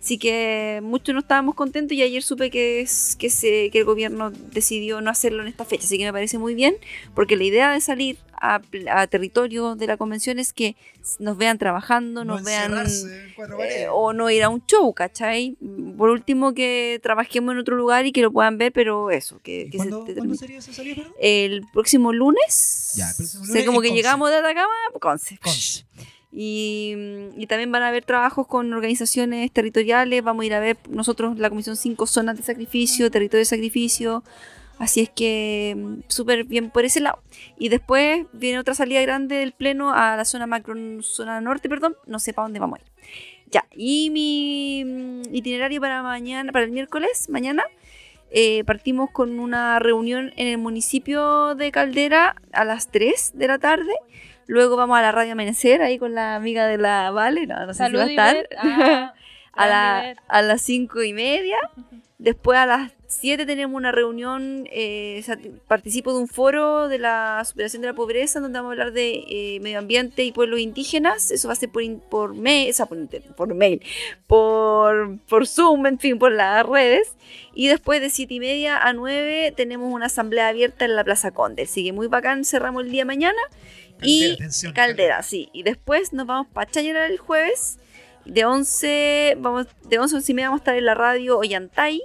[0.05, 3.87] Así que muchos no estábamos contentos y ayer supe que, es, que, se, que el
[3.87, 5.85] gobierno decidió no hacerlo en esta fecha.
[5.85, 6.77] Así que me parece muy bien,
[7.15, 8.61] porque la idea de salir a,
[8.91, 10.77] a territorio de la convención es que
[11.21, 15.57] nos vean trabajando, No nos vean eh, o no ir a un show, ¿cachai?
[15.97, 19.63] Por último, que trabajemos en otro lugar y que lo puedan ver, pero eso, que,
[19.63, 21.03] ¿Y que ¿Cuándo, se ¿cuándo sería esa salida?
[21.19, 24.69] El próximo lunes, Ya, el próximo lunes como que llegamos de Atacama,
[25.01, 25.39] Conce.
[25.43, 25.87] Conce.
[26.36, 26.94] Y,
[27.36, 30.24] y también van a haber trabajos con organizaciones territoriales.
[30.24, 34.24] Vamos a ir a ver nosotros la Comisión 5 zonas de sacrificio, territorio de sacrificio.
[34.78, 37.20] Así es que mm, súper bien por ese lado.
[37.59, 41.97] Y después viene otra salida grande del pleno a la zona macro, zona norte, perdón.
[42.06, 42.89] No sé para dónde vamos a ir.
[43.51, 47.62] Ya, y mi mm, itinerario para mañana, para el miércoles, mañana,
[48.31, 53.59] eh, partimos con una reunión en el municipio de Caldera a las 3 de la
[53.59, 53.93] tarde.
[54.47, 57.73] Luego vamos a la radio Amanecer ahí con la amiga de la Vale, no, no
[57.73, 58.49] sé Salud, si va a estar.
[58.59, 59.15] Ah,
[59.53, 61.57] a, la- a las 5 y media.
[62.19, 65.23] Después a las 7 tenemos una reunión, eh,
[65.69, 69.25] participo de un foro de la superación de la pobreza, donde vamos a hablar de
[69.29, 71.31] eh, medio ambiente y pueblos indígenas.
[71.31, 72.99] Eso va a ser por, por, mail, o sea, por,
[73.37, 73.83] por mail,
[74.27, 77.15] por, por Zoom, en fin, por las redes.
[77.55, 81.31] Y después de 7 y media a 9 tenemos una asamblea abierta en la Plaza
[81.33, 81.62] Conde.
[81.62, 83.39] Así que muy bacán, cerramos el día mañana.
[84.03, 85.49] Y Caldera, atención, Caldera, sí.
[85.53, 87.79] Y después nos vamos para Chañaral el jueves.
[88.25, 91.39] De 11, vamos, de 11 a 11 y media vamos a estar en la radio
[91.39, 92.01] Ollantay.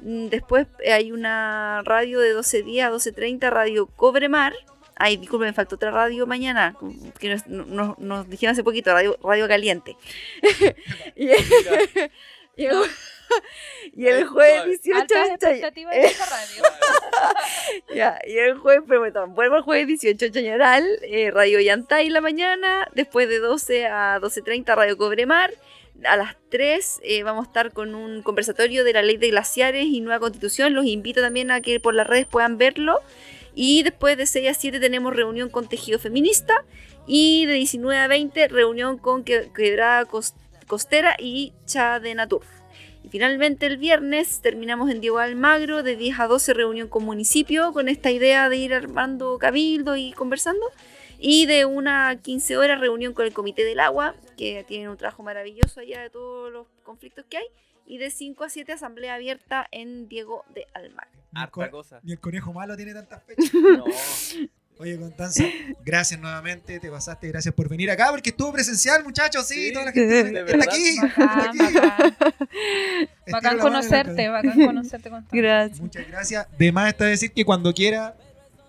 [0.00, 4.54] Mm, Después eh, hay una radio de 12 días a 12.30, radio Cobremar.
[4.94, 6.76] Ay, disculpen, me faltó otra radio mañana,
[7.18, 9.96] que nos, nos- nos dijeron hace poquito, radio, radio Caliente.
[11.16, 11.28] y,
[13.96, 16.62] y el, jueves 18 Altas Chay- expectativas en esa radio.
[17.94, 22.12] ya, y el jueves, pero bueno, vuelvo el jueves 18 Chañaral, eh, Radio Yantay en
[22.12, 25.50] la mañana, después de 12 a 12.30 Radio Cobremar,
[26.04, 29.84] a las 3 eh, vamos a estar con un conversatorio de la ley de glaciares
[29.86, 33.00] y nueva constitución, los invito también a que por las redes puedan verlo,
[33.54, 36.64] y después de 6 a 7 tenemos reunión con Tejido Feminista,
[37.06, 40.34] y de 19 a 20 reunión con Que- Quebrada Cos-
[40.68, 42.42] Costera y Cha de Natur.
[43.02, 47.72] Y finalmente el viernes terminamos en Diego Almagro de 10 a 12 reunión con municipio
[47.72, 50.64] con esta idea de ir armando cabildo y conversando.
[51.18, 54.96] Y de una a 15 horas reunión con el Comité del Agua, que tienen un
[54.96, 57.46] trabajo maravilloso allá de todos los conflictos que hay.
[57.86, 61.10] Y de 5 a 7 asamblea abierta en Diego de Almagro.
[61.32, 62.00] Ni el, Harta co- cosa.
[62.04, 63.52] ni el conejo malo tiene tantas fechas.
[63.54, 63.84] No.
[64.80, 65.44] Oye, Constanza,
[65.84, 69.84] gracias nuevamente, te pasaste, gracias por venir acá, porque estuvo presencial, muchachos, sí, Sí, toda
[69.84, 70.68] la gente de está verdad.
[70.70, 70.96] aquí.
[70.98, 71.98] Bacán, está
[73.28, 73.32] aquí.
[73.32, 73.58] bacán.
[73.58, 75.10] Conocerte, bacán conocerte.
[75.10, 75.36] Constanza.
[75.36, 75.80] Gracias.
[75.80, 76.46] Muchas gracias.
[76.58, 78.16] De más está decir que cuando quiera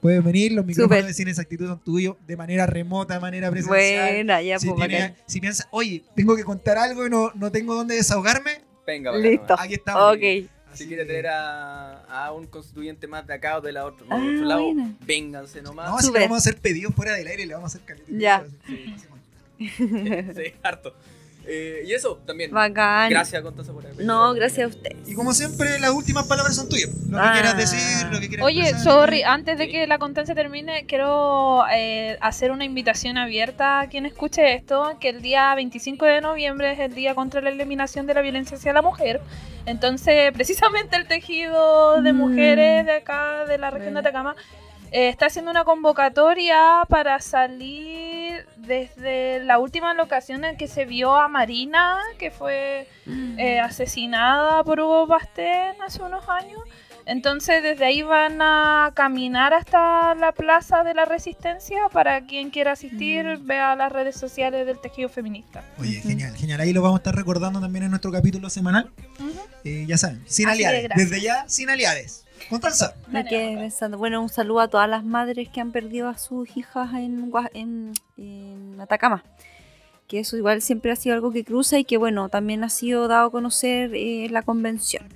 [0.02, 4.10] puedes venir, los micrófonos de Cine Exactitud son tuyos, de manera remota, de manera presencial.
[4.14, 5.16] Buena, ya si, pues tiene- bacán.
[5.28, 9.24] si piensa, oye, tengo que contar algo y no, no tengo dónde desahogarme, Venga, bacán,
[9.30, 9.56] Listo.
[9.58, 10.14] aquí estamos.
[10.18, 10.50] Ok.
[10.72, 13.86] Así Si quiere que- tener a, a un constituyente más de acá o de la
[13.86, 14.96] otro, Ah, otro lado, buena.
[15.02, 15.90] vénganse nomás.
[15.90, 16.22] No, Súper.
[16.22, 18.08] le vamos a hacer pedidos fuera del aire y le vamos a hacer caleta.
[18.10, 18.44] Ya.
[18.68, 18.96] Sí.
[19.78, 20.94] sí, harto.
[21.46, 22.52] Eh, y eso también.
[22.52, 23.10] Bacán.
[23.10, 24.06] Gracias, Constanza, por haber.
[24.06, 25.10] No, gracias a ustedes.
[25.10, 26.90] Y como siempre, las últimas palabras son tuyas.
[27.10, 27.32] Lo que Ah.
[27.34, 28.84] quieras decir, lo que quieras Oye, expresar.
[28.94, 29.72] sorry, antes de Sí.
[29.72, 35.10] que la constancia termine, quiero eh, hacer una invitación abierta a quien escuche esto, que
[35.10, 38.72] el día 25 de noviembre es el día contra la eliminación de la violencia hacia
[38.74, 39.20] la mujer.
[39.66, 42.16] Entonces, precisamente el tejido de Mm.
[42.18, 44.00] mujeres de acá, de la región de.
[44.02, 44.36] Atacama,
[44.92, 51.16] eh, está haciendo una convocatoria para salir desde la última locación en que se vio
[51.16, 52.88] a Marina, que fue
[53.38, 56.60] eh, asesinada por Hugo Bastén hace unos años.
[57.06, 62.74] Entonces desde ahí van a caminar hasta la Plaza de la Resistencia para quien quiera
[62.74, 63.46] asistir, Mm.
[63.46, 65.64] vea las redes sociales del tejido feminista.
[65.80, 66.60] Oye, genial, genial.
[66.62, 68.92] Ahí lo vamos a estar recordando también en nuestro capítulo semanal.
[69.64, 70.92] Eh, ya saben, sin Así de aliades.
[70.96, 72.26] Desde ya, sin aliades.
[72.50, 72.96] Constanza.
[73.08, 76.56] Me quedé pensando, bueno, un saludo a todas las madres que han perdido a sus
[76.58, 79.24] hijas en, en, en Atacama.
[80.08, 83.08] Que eso igual siempre ha sido algo que cruza y que, bueno, también ha sido
[83.08, 85.08] dado a conocer eh, la convención.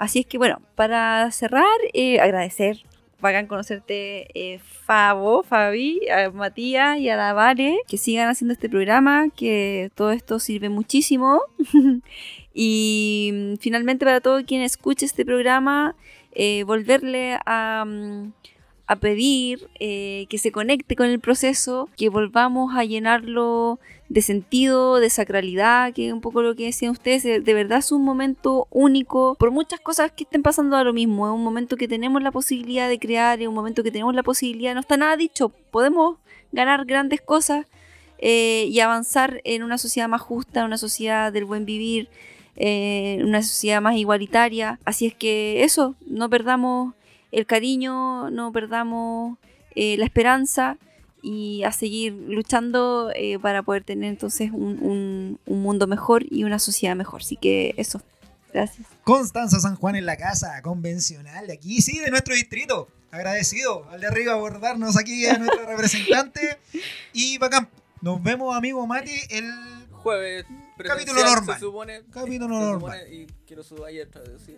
[0.00, 2.78] Así es que, bueno, para cerrar, eh, agradecer,
[3.20, 8.70] bacán conocerte, eh, Fabo, Fabi, a Matías y a la Vale, que sigan haciendo este
[8.70, 11.42] programa, que todo esto sirve muchísimo.
[12.54, 15.94] y mm, finalmente para todo quien escuche este programa,
[16.32, 18.32] eh, volverle a, mm,
[18.90, 24.96] a pedir eh, que se conecte con el proceso, que volvamos a llenarlo de sentido,
[24.96, 27.22] de sacralidad, que es un poco lo que decían ustedes.
[27.22, 30.92] De, de verdad es un momento único, por muchas cosas que estén pasando a lo
[30.92, 31.28] mismo.
[31.28, 34.24] Es un momento que tenemos la posibilidad de crear, es un momento que tenemos la
[34.24, 36.16] posibilidad, no está nada dicho, podemos
[36.50, 37.66] ganar grandes cosas
[38.18, 42.08] eh, y avanzar en una sociedad más justa, una sociedad del buen vivir,
[42.56, 44.80] eh, una sociedad más igualitaria.
[44.84, 46.94] Así es que eso, no perdamos
[47.32, 49.38] el cariño, no perdamos
[49.74, 50.76] eh, la esperanza
[51.22, 56.44] y a seguir luchando eh, para poder tener entonces un, un- un mundo mejor y
[56.44, 57.20] una sociedad mejor.
[57.20, 58.00] Así que eso,
[58.52, 58.86] gracias.
[59.04, 62.88] Constanza San Juan en la casa, convencional de aquí, sí, de nuestro distrito.
[63.12, 66.58] Agradecido al de arriba por darnos aquí a nuestro representante.
[67.12, 67.68] Y bacán.
[68.02, 69.52] Nos vemos, amigo Mati, el
[69.90, 70.46] Jueves.
[70.88, 71.54] Capítulo normal.
[71.56, 72.02] Se supone.
[72.10, 72.98] capítulo se normal.
[73.00, 73.26] supone, y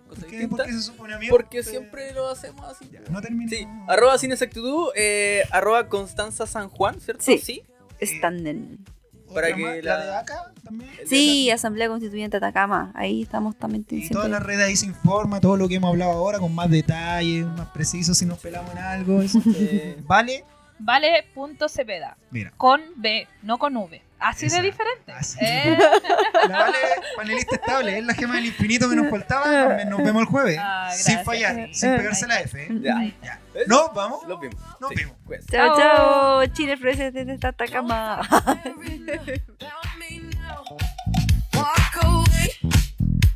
[0.07, 1.37] cosas ¿Por qué, por qué se supone, amigo?
[1.37, 2.89] Porque Eh, siempre lo hacemos así.
[2.93, 3.51] ya, no termino.
[3.51, 7.23] Sí, arroba sin exactitud, eh, arroba Constanza San Juan, ¿cierto?
[7.25, 7.63] Sí.
[8.01, 8.79] Standen.
[9.27, 10.91] Otra para que la- la de acá también.
[11.07, 12.93] Sí, la- Asamblea Constituyente Atacama.
[12.95, 15.89] Ahí estamos también Y siempre- todas las redes ahí se informa, todo lo que hemos
[15.91, 19.23] hablado ahora, con más detalles, más preciso, si nos pelamos en algo.
[19.23, 19.41] Eso.
[19.57, 20.45] eh, ¿Vale?
[20.79, 22.17] Vale.cepeda.
[22.31, 22.53] Mira.
[22.57, 24.03] Con B, no con V.
[24.23, 25.13] Así Esa, de diferente.
[25.13, 25.39] Así.
[25.41, 25.77] Eh.
[26.49, 26.79] La Vale,
[27.17, 29.85] panelista estable, es la gema del infinito que nos faltaba.
[29.85, 30.59] Nos vemos el jueves.
[30.61, 31.71] Ah, sin fallar, eh.
[31.73, 31.97] sin eh.
[31.97, 32.63] pegarse la F.
[32.63, 32.69] ¿eh?
[32.81, 33.13] Ya.
[33.23, 33.41] ya.
[33.67, 34.27] Nos vamos.
[34.27, 34.57] Nos vemos.
[34.81, 34.97] Nos sí.
[34.97, 35.17] vemos.
[35.27, 35.47] Pues.
[35.47, 36.47] Chao, chao.
[36.47, 38.23] Chile Fresa desde Atacama.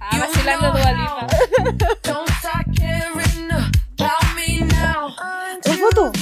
[0.08, 1.26] Ah, vacilando tu alipa.
[5.64, 6.12] ¿Es foto?